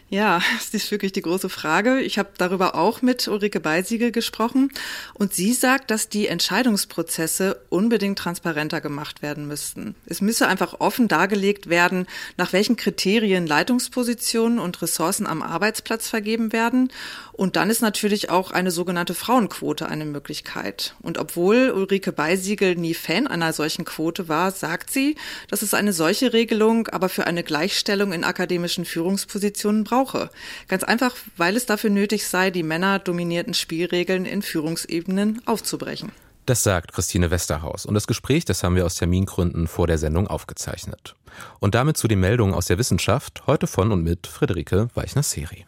Ja, 0.09 0.41
das 0.57 0.73
ist 0.73 0.91
wirklich 0.91 1.11
die 1.11 1.21
große 1.21 1.49
Frage. 1.49 1.99
Ich 1.99 2.17
habe 2.17 2.29
darüber 2.37 2.75
auch 2.75 3.01
mit 3.01 3.27
Ulrike 3.27 3.59
Beisiegel 3.59 4.11
gesprochen 4.11 4.71
und 5.13 5.33
sie 5.33 5.53
sagt, 5.53 5.91
dass 5.91 6.09
die 6.09 6.27
Entscheidungsprozesse 6.27 7.61
unbedingt 7.69 8.17
transparenter 8.17 8.81
gemacht 8.81 9.21
werden 9.21 9.47
müssten. 9.47 9.95
Es 10.05 10.21
müsse 10.21 10.47
einfach 10.47 10.79
offen 10.79 11.07
dargelegt 11.07 11.69
werden, 11.69 12.07
nach 12.37 12.53
welchen 12.53 12.77
Kriterien 12.77 13.47
Leitungspositionen 13.47 14.59
und 14.59 14.81
Ressourcen 14.81 15.27
am 15.27 15.41
Arbeitsplatz 15.41 16.07
vergeben 16.07 16.53
werden. 16.53 16.91
Und 17.33 17.55
dann 17.55 17.69
ist 17.69 17.81
natürlich 17.81 18.29
auch 18.29 18.51
eine 18.51 18.71
sogenannte 18.71 19.13
Frauenquote 19.13 19.87
eine 19.87 20.05
Möglichkeit. 20.05 20.95
Und 21.01 21.19
obwohl 21.19 21.69
Ulrike 21.69 22.11
Beisiegel 22.11 22.75
nie 22.75 22.95
Fan 22.95 23.27
einer 23.27 23.53
solchen 23.53 23.85
Quote 23.85 24.27
war, 24.27 24.51
sagt 24.51 24.89
sie, 24.89 25.15
dass 25.49 25.61
es 25.61 25.75
eine 25.75 25.93
solche 25.93 26.33
Regelung 26.33 26.87
aber 26.87 27.09
für 27.09 27.27
eine 27.27 27.43
Gleichstellung 27.43 28.11
in 28.11 28.23
akademischen 28.23 28.85
Führungspositionen 28.85 29.83
braucht 29.83 29.96
brauche. 29.97 30.29
Ganz 30.67 30.83
einfach, 30.83 31.15
weil 31.38 31.55
es 31.55 31.65
dafür 31.65 31.89
nötig 31.89 32.27
sei, 32.27 32.51
die 32.51 32.63
männerdominierten 32.63 33.53
Spielregeln 33.53 34.25
in 34.25 34.41
Führungsebenen 34.41 35.41
aufzubrechen. 35.45 36.12
Das 36.45 36.63
sagt 36.63 36.93
Christine 36.93 37.29
Westerhaus. 37.29 37.86
Und 37.86 37.93
das 37.93 38.07
Gespräch, 38.07 38.45
das 38.45 38.63
haben 38.63 38.75
wir 38.75 38.86
aus 38.86 38.95
Termingründen 38.95 39.67
vor 39.67 39.88
der 39.88 39.97
Sendung 39.97 40.27
aufgezeichnet. 40.27 41.15
Und 41.60 41.75
damit 41.75 41.97
zu 41.97 42.07
den 42.07 42.21
Meldungen 42.21 42.53
aus 42.53 42.67
der 42.67 42.77
Wissenschaft, 42.77 43.43
heute 43.47 43.67
von 43.67 43.91
und 43.91 44.03
mit 44.03 44.27
Friederike 44.27 44.88
Weichner-Seri. 44.93 45.65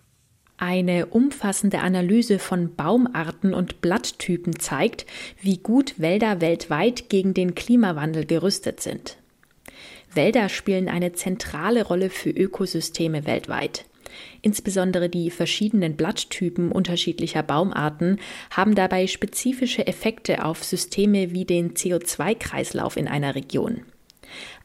Eine 0.58 1.08
umfassende 1.08 1.80
Analyse 1.80 2.38
von 2.38 2.76
Baumarten 2.76 3.54
und 3.54 3.82
Blatttypen 3.82 4.60
zeigt, 4.60 5.06
wie 5.42 5.58
gut 5.58 5.96
Wälder 5.98 6.42
weltweit 6.42 7.10
gegen 7.10 7.34
den 7.34 7.56
Klimawandel 7.56 8.26
gerüstet 8.26 8.82
sind. 8.82 9.18
Wälder 10.14 10.50
spielen 10.50 10.90
eine 10.90 11.14
zentrale 11.14 11.84
Rolle 11.86 12.10
für 12.10 12.30
Ökosysteme 12.30 13.26
weltweit. 13.26 13.86
Insbesondere 14.42 15.10
die 15.10 15.32
verschiedenen 15.32 15.96
Blatttypen 15.96 16.72
unterschiedlicher 16.72 17.44
Baumarten 17.44 18.20
haben 18.52 18.76
dabei 18.76 19.08
spezifische 19.08 19.86
Effekte 19.88 20.46
auf 20.46 20.64
Systeme 20.64 21.32
wie 21.32 21.46
den 21.46 21.74
CO2-Kreislauf 21.74 22.96
in 22.96 23.08
einer 23.08 23.36
Region. 23.36 23.82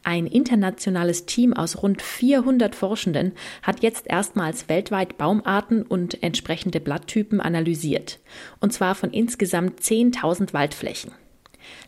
Ein 0.03 0.27
internationales 0.27 1.25
Team 1.25 1.53
aus 1.53 1.81
rund 1.81 2.01
400 2.01 2.75
Forschenden 2.75 3.33
hat 3.63 3.81
jetzt 3.81 4.05
erstmals 4.07 4.69
weltweit 4.69 5.17
Baumarten 5.17 5.81
und 5.81 6.21
entsprechende 6.21 6.79
Blatttypen 6.79 7.41
analysiert, 7.41 8.19
und 8.59 8.71
zwar 8.71 8.93
von 8.93 9.11
insgesamt 9.11 9.81
10.000 9.81 10.53
Waldflächen. 10.53 11.11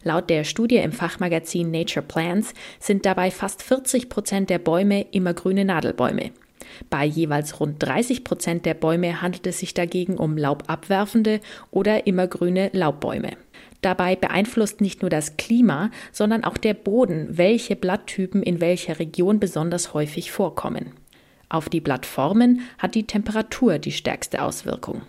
Laut 0.04 0.30
der 0.32 0.44
Studie 0.44 0.78
im 0.78 0.92
Fachmagazin 0.92 1.70
Nature 1.70 2.06
Plants 2.06 2.56
sind 2.80 3.06
dabei 3.06 3.30
fast 3.30 3.62
40 3.62 4.10
Prozent 4.10 4.50
der 4.50 4.58
Bäume 4.58 5.06
immergrüne 5.12 5.66
Nadelbäume. 5.66 6.32
Bei 6.90 7.06
jeweils 7.06 7.60
rund 7.60 7.82
30 7.84 8.24
Prozent 8.24 8.66
der 8.66 8.74
Bäume 8.74 9.22
handelt 9.22 9.48
es 9.48 9.60
sich 9.60 9.74
dagegen 9.74 10.18
um 10.18 10.38
laubabwerfende 10.38 11.40
oder 11.72 12.08
immergrüne 12.08 12.70
Laubbäume. 12.74 13.32
Dabei 13.82 14.16
beeinflusst 14.16 14.82
nicht 14.82 15.02
nur 15.02 15.10
das 15.10 15.38
Klima, 15.38 15.92
sondern 16.12 16.44
auch 16.44 16.58
der 16.58 16.74
Boden, 16.74 17.28
welche 17.32 17.76
Blatttypen 17.76 18.42
in 18.42 18.60
welcher 18.60 19.00
Region 19.00 19.40
besonders 19.40 19.94
häufig 19.94 20.32
vorkommen. 20.32 20.92
Auf 21.50 21.70
die 21.70 21.80
Blattformen 21.80 22.62
hat 22.78 22.96
die 22.96 23.06
Temperatur 23.06 23.80
die 23.80 23.92
stärkste 23.92 24.42
Auswirkung. 24.42 25.04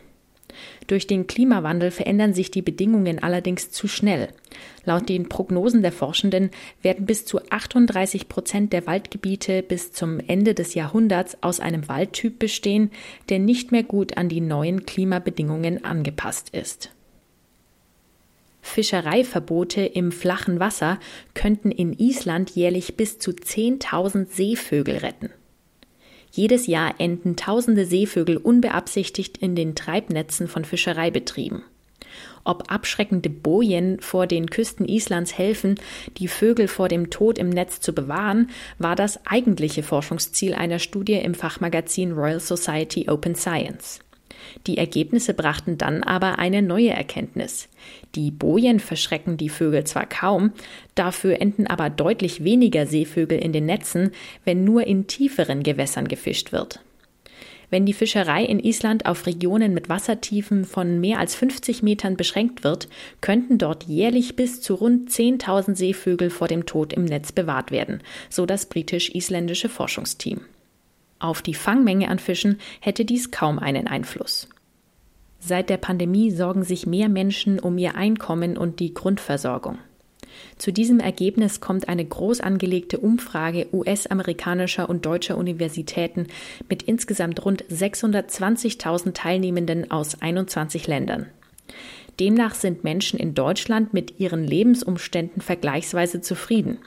Durch 0.86 1.06
den 1.06 1.26
Klimawandel 1.26 1.90
verändern 1.90 2.34
sich 2.34 2.50
die 2.50 2.62
Bedingungen 2.62 3.22
allerdings 3.22 3.70
zu 3.70 3.88
schnell. 3.88 4.28
Laut 4.88 5.10
den 5.10 5.28
Prognosen 5.28 5.82
der 5.82 5.92
Forschenden 5.92 6.50
werden 6.80 7.04
bis 7.04 7.26
zu 7.26 7.42
38 7.50 8.26
Prozent 8.26 8.72
der 8.72 8.86
Waldgebiete 8.86 9.62
bis 9.62 9.92
zum 9.92 10.18
Ende 10.18 10.54
des 10.54 10.72
Jahrhunderts 10.72 11.36
aus 11.42 11.60
einem 11.60 11.90
Waldtyp 11.90 12.38
bestehen, 12.38 12.90
der 13.28 13.38
nicht 13.38 13.70
mehr 13.70 13.82
gut 13.82 14.16
an 14.16 14.30
die 14.30 14.40
neuen 14.40 14.86
Klimabedingungen 14.86 15.84
angepasst 15.84 16.48
ist. 16.54 16.90
Fischereiverbote 18.62 19.82
im 19.82 20.10
flachen 20.10 20.58
Wasser 20.58 20.98
könnten 21.34 21.70
in 21.70 21.92
Island 21.92 22.48
jährlich 22.52 22.96
bis 22.96 23.18
zu 23.18 23.32
10.000 23.32 24.28
Seevögel 24.30 24.96
retten. 24.96 25.28
Jedes 26.30 26.66
Jahr 26.66 26.94
enden 26.96 27.36
tausende 27.36 27.84
Seevögel 27.84 28.38
unbeabsichtigt 28.38 29.36
in 29.36 29.54
den 29.54 29.74
Treibnetzen 29.74 30.48
von 30.48 30.64
Fischereibetrieben. 30.64 31.62
Ob 32.44 32.70
abschreckende 32.72 33.30
Bojen 33.30 34.00
vor 34.00 34.26
den 34.26 34.48
Küsten 34.48 34.86
Islands 34.86 35.36
helfen, 35.36 35.76
die 36.16 36.28
Vögel 36.28 36.68
vor 36.68 36.88
dem 36.88 37.10
Tod 37.10 37.38
im 37.38 37.48
Netz 37.48 37.80
zu 37.80 37.92
bewahren, 37.94 38.50
war 38.78 38.96
das 38.96 39.24
eigentliche 39.26 39.82
Forschungsziel 39.82 40.54
einer 40.54 40.78
Studie 40.78 41.14
im 41.14 41.34
Fachmagazin 41.34 42.12
Royal 42.12 42.40
Society 42.40 43.08
Open 43.08 43.34
Science. 43.34 44.00
Die 44.66 44.78
Ergebnisse 44.78 45.34
brachten 45.34 45.78
dann 45.78 46.02
aber 46.02 46.38
eine 46.38 46.62
neue 46.62 46.90
Erkenntnis. 46.90 47.68
Die 48.14 48.30
Bojen 48.30 48.80
verschrecken 48.80 49.36
die 49.36 49.48
Vögel 49.48 49.84
zwar 49.84 50.06
kaum, 50.06 50.52
dafür 50.94 51.40
enden 51.40 51.66
aber 51.66 51.90
deutlich 51.90 52.44
weniger 52.44 52.86
Seevögel 52.86 53.38
in 53.38 53.52
den 53.52 53.66
Netzen, 53.66 54.12
wenn 54.44 54.64
nur 54.64 54.86
in 54.86 55.06
tieferen 55.06 55.62
Gewässern 55.62 56.08
gefischt 56.08 56.52
wird. 56.52 56.80
Wenn 57.70 57.84
die 57.84 57.92
Fischerei 57.92 58.44
in 58.44 58.60
Island 58.60 59.04
auf 59.04 59.26
Regionen 59.26 59.74
mit 59.74 59.88
Wassertiefen 59.88 60.64
von 60.64 61.00
mehr 61.00 61.18
als 61.18 61.34
50 61.34 61.82
Metern 61.82 62.16
beschränkt 62.16 62.64
wird, 62.64 62.88
könnten 63.20 63.58
dort 63.58 63.84
jährlich 63.84 64.36
bis 64.36 64.62
zu 64.62 64.74
rund 64.74 65.10
10.000 65.10 65.76
Seevögel 65.76 66.30
vor 66.30 66.48
dem 66.48 66.64
Tod 66.64 66.94
im 66.94 67.04
Netz 67.04 67.32
bewahrt 67.32 67.70
werden, 67.70 68.02
so 68.30 68.46
das 68.46 68.66
britisch-isländische 68.66 69.68
Forschungsteam. 69.68 70.40
Auf 71.18 71.42
die 71.42 71.54
Fangmenge 71.54 72.08
an 72.08 72.18
Fischen 72.18 72.58
hätte 72.80 73.04
dies 73.04 73.30
kaum 73.30 73.58
einen 73.58 73.86
Einfluss. 73.86 74.48
Seit 75.40 75.68
der 75.68 75.76
Pandemie 75.76 76.30
sorgen 76.30 76.62
sich 76.62 76.86
mehr 76.86 77.08
Menschen 77.08 77.60
um 77.60 77.76
ihr 77.76 77.96
Einkommen 77.96 78.56
und 78.56 78.80
die 78.80 78.94
Grundversorgung. 78.94 79.78
Zu 80.58 80.72
diesem 80.72 81.00
Ergebnis 81.00 81.60
kommt 81.60 81.88
eine 81.88 82.04
groß 82.04 82.40
angelegte 82.40 82.98
Umfrage 82.98 83.66
US-amerikanischer 83.72 84.88
und 84.88 85.06
deutscher 85.06 85.36
Universitäten 85.38 86.26
mit 86.68 86.82
insgesamt 86.82 87.44
rund 87.44 87.64
620.000 87.64 89.12
Teilnehmenden 89.12 89.90
aus 89.90 90.20
21 90.20 90.86
Ländern. 90.86 91.26
Demnach 92.18 92.54
sind 92.54 92.82
Menschen 92.82 93.18
in 93.18 93.34
Deutschland 93.34 93.94
mit 93.94 94.18
ihren 94.18 94.44
Lebensumständen 94.44 95.40
vergleichsweise 95.40 96.20
zufrieden. 96.20 96.78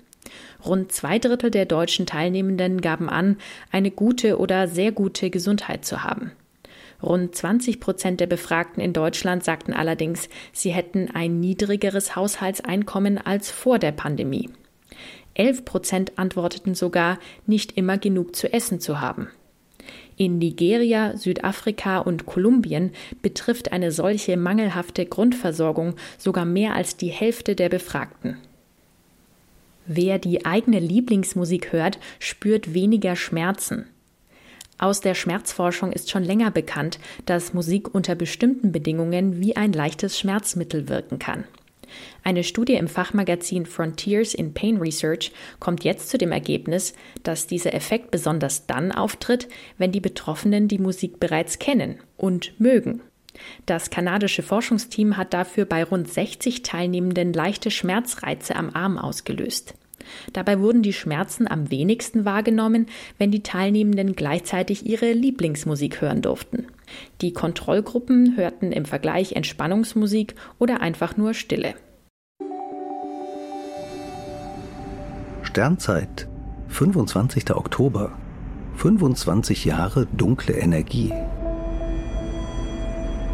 Rund 0.66 0.92
zwei 0.92 1.20
Drittel 1.20 1.52
der 1.52 1.66
deutschen 1.66 2.06
Teilnehmenden 2.06 2.82
gaben 2.82 3.10
an, 3.10 3.38
eine 3.72 3.92
gute 3.92 4.38
oder 4.38 4.68
sehr 4.68 4.92
gute 4.92 5.30
Gesundheit 5.30 5.86
zu 5.86 6.04
haben. 6.04 6.32
Rund 7.04 7.36
20 7.36 7.80
Prozent 7.80 8.20
der 8.20 8.28
Befragten 8.28 8.82
in 8.82 8.94
Deutschland 8.94 9.44
sagten 9.44 9.74
allerdings, 9.74 10.30
sie 10.54 10.72
hätten 10.72 11.10
ein 11.14 11.40
niedrigeres 11.40 12.16
Haushaltseinkommen 12.16 13.18
als 13.18 13.50
vor 13.50 13.80
der 13.80 13.92
Pandemie. 13.92 14.50
11 15.34 15.66
Prozent 15.66 16.20
antworteten 16.20 16.76
sogar, 16.76 17.18
nicht 17.48 17.78
immer 17.78 17.98
genug 17.98 18.36
zu 18.36 18.52
essen 18.52 18.80
zu 18.80 19.00
haben. 19.02 19.30
In 20.18 20.38
Nigeria, 20.38 21.18
Südafrika 21.18 22.00
und 22.00 22.26
Kolumbien 22.26 22.92
betrifft 23.22 23.72
eine 23.72 23.92
solche 23.92 24.38
mangelhafte 24.38 25.06
Grundversorgung 25.06 25.96
sogar 26.18 26.46
mehr 26.46 26.76
als 26.76 26.98
die 26.98 27.08
Hälfte 27.08 27.56
der 27.56 27.70
Befragten. 27.70 28.38
Wer 29.88 30.20
die 30.20 30.46
eigene 30.46 30.80
Lieblingsmusik 30.80 31.74
hört, 31.74 31.98
spürt 32.20 32.74
weniger 32.74 33.16
Schmerzen. 33.16 33.88
Aus 34.82 35.00
der 35.00 35.14
Schmerzforschung 35.14 35.92
ist 35.92 36.10
schon 36.10 36.24
länger 36.24 36.50
bekannt, 36.50 36.98
dass 37.28 37.54
Musik 37.54 37.94
unter 37.94 38.16
bestimmten 38.16 38.72
Bedingungen 38.72 39.40
wie 39.40 39.56
ein 39.56 39.74
leichtes 39.74 40.18
Schmerzmittel 40.18 40.90
wirken 40.90 41.20
kann. 41.20 41.44
Eine 42.24 42.44
Studie 42.44 42.74
im 42.74 42.88
Fachmagazin 42.88 43.68
Frontiers 43.68 44.34
in 44.34 44.56
Pain 44.56 44.78
Research 44.78 45.34
kommt 45.60 45.84
jetzt 45.84 46.10
zu 46.10 46.18
dem 46.18 46.32
Ergebnis, 46.32 46.96
dass 47.22 47.46
dieser 47.46 47.76
Effekt 47.76 48.10
besonders 48.10 48.66
dann 48.66 48.92
auftritt, 48.92 49.50
wenn 49.78 49.92
die 49.92 50.00
Betroffenen 50.00 50.68
die 50.68 50.80
Musik 50.80 51.20
bereits 51.20 51.60
kennen 51.60 52.00
und 52.18 52.60
mögen. 52.60 53.02
Das 53.68 53.92
kanadische 53.92 54.42
Forschungsteam 54.42 55.16
hat 55.16 55.36
dafür 55.36 55.66
bei 55.66 55.84
rund 55.84 56.12
60 56.12 56.64
Teilnehmenden 56.64 57.34
leichte 57.34 57.70
Schmerzreize 57.70 58.56
am 58.56 58.72
Arm 58.72 58.98
ausgelöst. 58.98 59.76
Dabei 60.34 60.60
wurden 60.60 60.82
die 60.82 60.94
Schmerzen 60.94 61.48
am 61.48 61.72
wenigsten 61.72 62.26
wahrgenommen, 62.26 62.88
wenn 63.18 63.32
die 63.32 63.44
Teilnehmenden 63.44 64.16
gleichzeitig 64.16 64.86
ihre 64.86 65.12
Lieblingsmusik 65.12 66.02
hören 66.02 66.22
durften. 66.22 66.68
Die 67.22 67.34
Kontrollgruppen 67.34 68.36
hörten 68.36 68.72
im 68.72 68.86
Vergleich 68.86 69.34
Entspannungsmusik 69.34 70.36
oder 70.60 70.82
einfach 70.82 71.18
nur 71.18 71.34
Stille. 71.34 71.74
Sternzeit, 75.44 76.28
25. 76.70 77.52
Oktober. 77.52 78.18
25 78.76 79.66
Jahre 79.66 80.08
dunkle 80.14 80.56
Energie. 80.56 81.12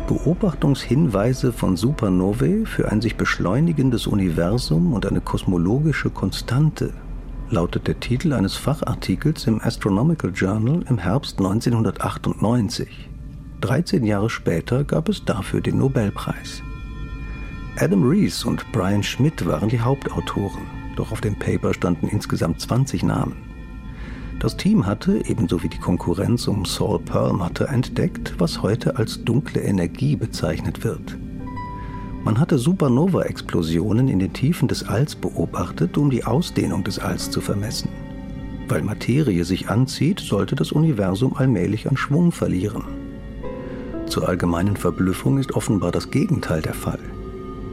Beobachtungshinweise 0.07 1.51
von 1.51 1.75
Supernovae 1.75 2.65
für 2.65 2.89
ein 2.89 3.01
sich 3.01 3.17
beschleunigendes 3.17 4.07
Universum 4.07 4.93
und 4.93 5.05
eine 5.05 5.19
kosmologische 5.19 6.09
Konstante 6.09 6.93
lautet 7.49 7.87
der 7.87 7.99
Titel 7.99 8.31
eines 8.31 8.55
Fachartikels 8.55 9.47
im 9.47 9.61
Astronomical 9.61 10.31
Journal 10.33 10.83
im 10.87 10.97
Herbst 10.97 11.39
1998. 11.39 13.09
13 13.59 14.05
Jahre 14.05 14.29
später 14.29 14.85
gab 14.85 15.09
es 15.09 15.25
dafür 15.25 15.59
den 15.59 15.77
Nobelpreis. 15.77 16.61
Adam 17.77 18.07
Rees 18.07 18.45
und 18.45 18.71
Brian 18.71 19.03
Schmidt 19.03 19.45
waren 19.45 19.67
die 19.67 19.81
Hauptautoren, 19.81 20.63
doch 20.95 21.11
auf 21.11 21.19
dem 21.19 21.37
Paper 21.37 21.73
standen 21.73 22.07
insgesamt 22.07 22.61
20 22.61 23.03
Namen. 23.03 23.46
Das 24.39 24.55
Team 24.55 24.85
hatte, 24.85 25.23
ebenso 25.25 25.63
wie 25.63 25.69
die 25.69 25.79
Konkurrenz 25.79 26.47
um 26.47 26.63
Saul 26.63 26.99
Perlmutter, 26.99 27.69
entdeckt, 27.69 28.35
was 28.37 28.61
heute 28.61 28.95
als 28.97 29.23
dunkle 29.23 29.61
Energie 29.61 30.15
bezeichnet 30.15 30.83
wird. 30.83 31.17
Man 32.23 32.39
hatte 32.39 32.59
Supernova-Explosionen 32.59 34.07
in 34.09 34.19
den 34.19 34.33
Tiefen 34.33 34.67
des 34.67 34.87
Alls 34.87 35.15
beobachtet, 35.15 35.97
um 35.97 36.11
die 36.11 36.23
Ausdehnung 36.23 36.83
des 36.83 36.99
Alls 36.99 37.31
zu 37.31 37.41
vermessen. 37.41 37.89
Weil 38.67 38.83
Materie 38.83 39.43
sich 39.43 39.69
anzieht, 39.69 40.19
sollte 40.19 40.55
das 40.55 40.71
Universum 40.71 41.35
allmählich 41.35 41.89
an 41.89 41.97
Schwung 41.97 42.31
verlieren. 42.31 42.83
Zur 44.05 44.29
allgemeinen 44.29 44.77
Verblüffung 44.77 45.39
ist 45.39 45.55
offenbar 45.55 45.91
das 45.91 46.11
Gegenteil 46.11 46.61
der 46.61 46.75
Fall. 46.75 46.99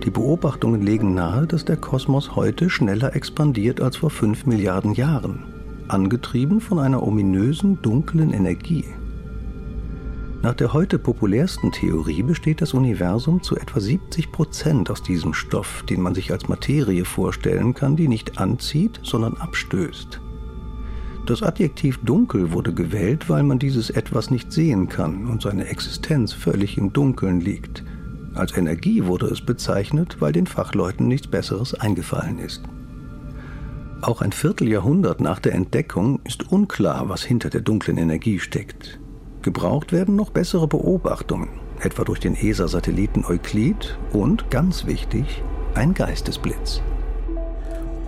Die 0.04 0.10
Beobachtungen 0.10 0.80
legen 0.80 1.12
nahe, 1.14 1.46
dass 1.46 1.66
der 1.66 1.76
Kosmos 1.76 2.36
heute 2.36 2.70
schneller 2.70 3.14
expandiert 3.14 3.82
als 3.82 3.96
vor 3.96 4.10
5 4.10 4.46
Milliarden 4.46 4.94
Jahren 4.94 5.53
angetrieben 5.88 6.60
von 6.60 6.78
einer 6.78 7.02
ominösen 7.02 7.80
dunklen 7.82 8.32
Energie. 8.32 8.84
Nach 10.42 10.54
der 10.54 10.74
heute 10.74 10.98
populärsten 10.98 11.72
Theorie 11.72 12.22
besteht 12.22 12.60
das 12.60 12.74
Universum 12.74 13.42
zu 13.42 13.56
etwa 13.56 13.80
70 13.80 14.30
Prozent 14.30 14.90
aus 14.90 15.02
diesem 15.02 15.32
Stoff, 15.32 15.84
den 15.88 16.02
man 16.02 16.14
sich 16.14 16.32
als 16.32 16.48
Materie 16.48 17.06
vorstellen 17.06 17.72
kann, 17.72 17.96
die 17.96 18.08
nicht 18.08 18.38
anzieht, 18.38 19.00
sondern 19.02 19.38
abstößt. 19.38 20.20
Das 21.24 21.42
Adjektiv 21.42 21.98
dunkel 22.04 22.52
wurde 22.52 22.74
gewählt, 22.74 23.30
weil 23.30 23.42
man 23.42 23.58
dieses 23.58 23.88
etwas 23.88 24.30
nicht 24.30 24.52
sehen 24.52 24.90
kann 24.90 25.26
und 25.26 25.40
seine 25.40 25.68
Existenz 25.68 26.34
völlig 26.34 26.76
im 26.76 26.92
Dunkeln 26.92 27.40
liegt. 27.40 27.82
Als 28.34 28.54
Energie 28.54 29.06
wurde 29.06 29.26
es 29.26 29.40
bezeichnet, 29.40 30.16
weil 30.20 30.32
den 30.32 30.46
Fachleuten 30.46 31.08
nichts 31.08 31.26
Besseres 31.26 31.72
eingefallen 31.72 32.38
ist. 32.38 32.62
Auch 34.02 34.20
ein 34.20 34.32
Vierteljahrhundert 34.32 35.20
nach 35.20 35.38
der 35.38 35.54
Entdeckung 35.54 36.20
ist 36.24 36.50
unklar, 36.52 37.08
was 37.08 37.22
hinter 37.22 37.50
der 37.50 37.62
dunklen 37.62 37.96
Energie 37.96 38.38
steckt. 38.38 38.98
Gebraucht 39.42 39.92
werden 39.92 40.16
noch 40.16 40.30
bessere 40.30 40.66
Beobachtungen, 40.66 41.48
etwa 41.80 42.04
durch 42.04 42.20
den 42.20 42.34
ESA-Satelliten 42.34 43.24
Euklid 43.24 43.98
und, 44.12 44.50
ganz 44.50 44.86
wichtig, 44.86 45.42
ein 45.74 45.94
Geistesblitz. 45.94 46.82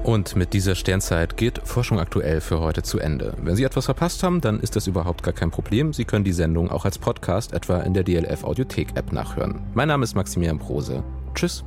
Und 0.02 0.36
mit 0.36 0.52
dieser 0.52 0.76
Sternzeit 0.76 1.36
geht 1.36 1.60
Forschung 1.64 1.98
aktuell 1.98 2.40
für 2.40 2.60
heute 2.60 2.84
zu 2.84 3.00
Ende. 3.00 3.34
Wenn 3.42 3.56
Sie 3.56 3.64
etwas 3.64 3.86
verpasst 3.86 4.22
haben, 4.22 4.40
dann 4.40 4.60
ist 4.60 4.76
das 4.76 4.86
überhaupt 4.86 5.24
gar 5.24 5.34
kein 5.34 5.50
Problem. 5.50 5.92
Sie 5.92 6.04
können 6.04 6.24
die 6.24 6.32
Sendung 6.32 6.70
auch 6.70 6.84
als 6.84 6.96
Podcast 6.96 7.52
etwa 7.52 7.80
in 7.80 7.92
der 7.92 8.04
DLF 8.04 8.44
Audiothek 8.44 8.96
App 8.96 9.12
nachhören. 9.12 9.62
Mein 9.74 9.88
Name 9.88 10.04
ist 10.04 10.14
Maximilian 10.14 10.60
Prose. 10.60 11.02
Tschüss. 11.34 11.64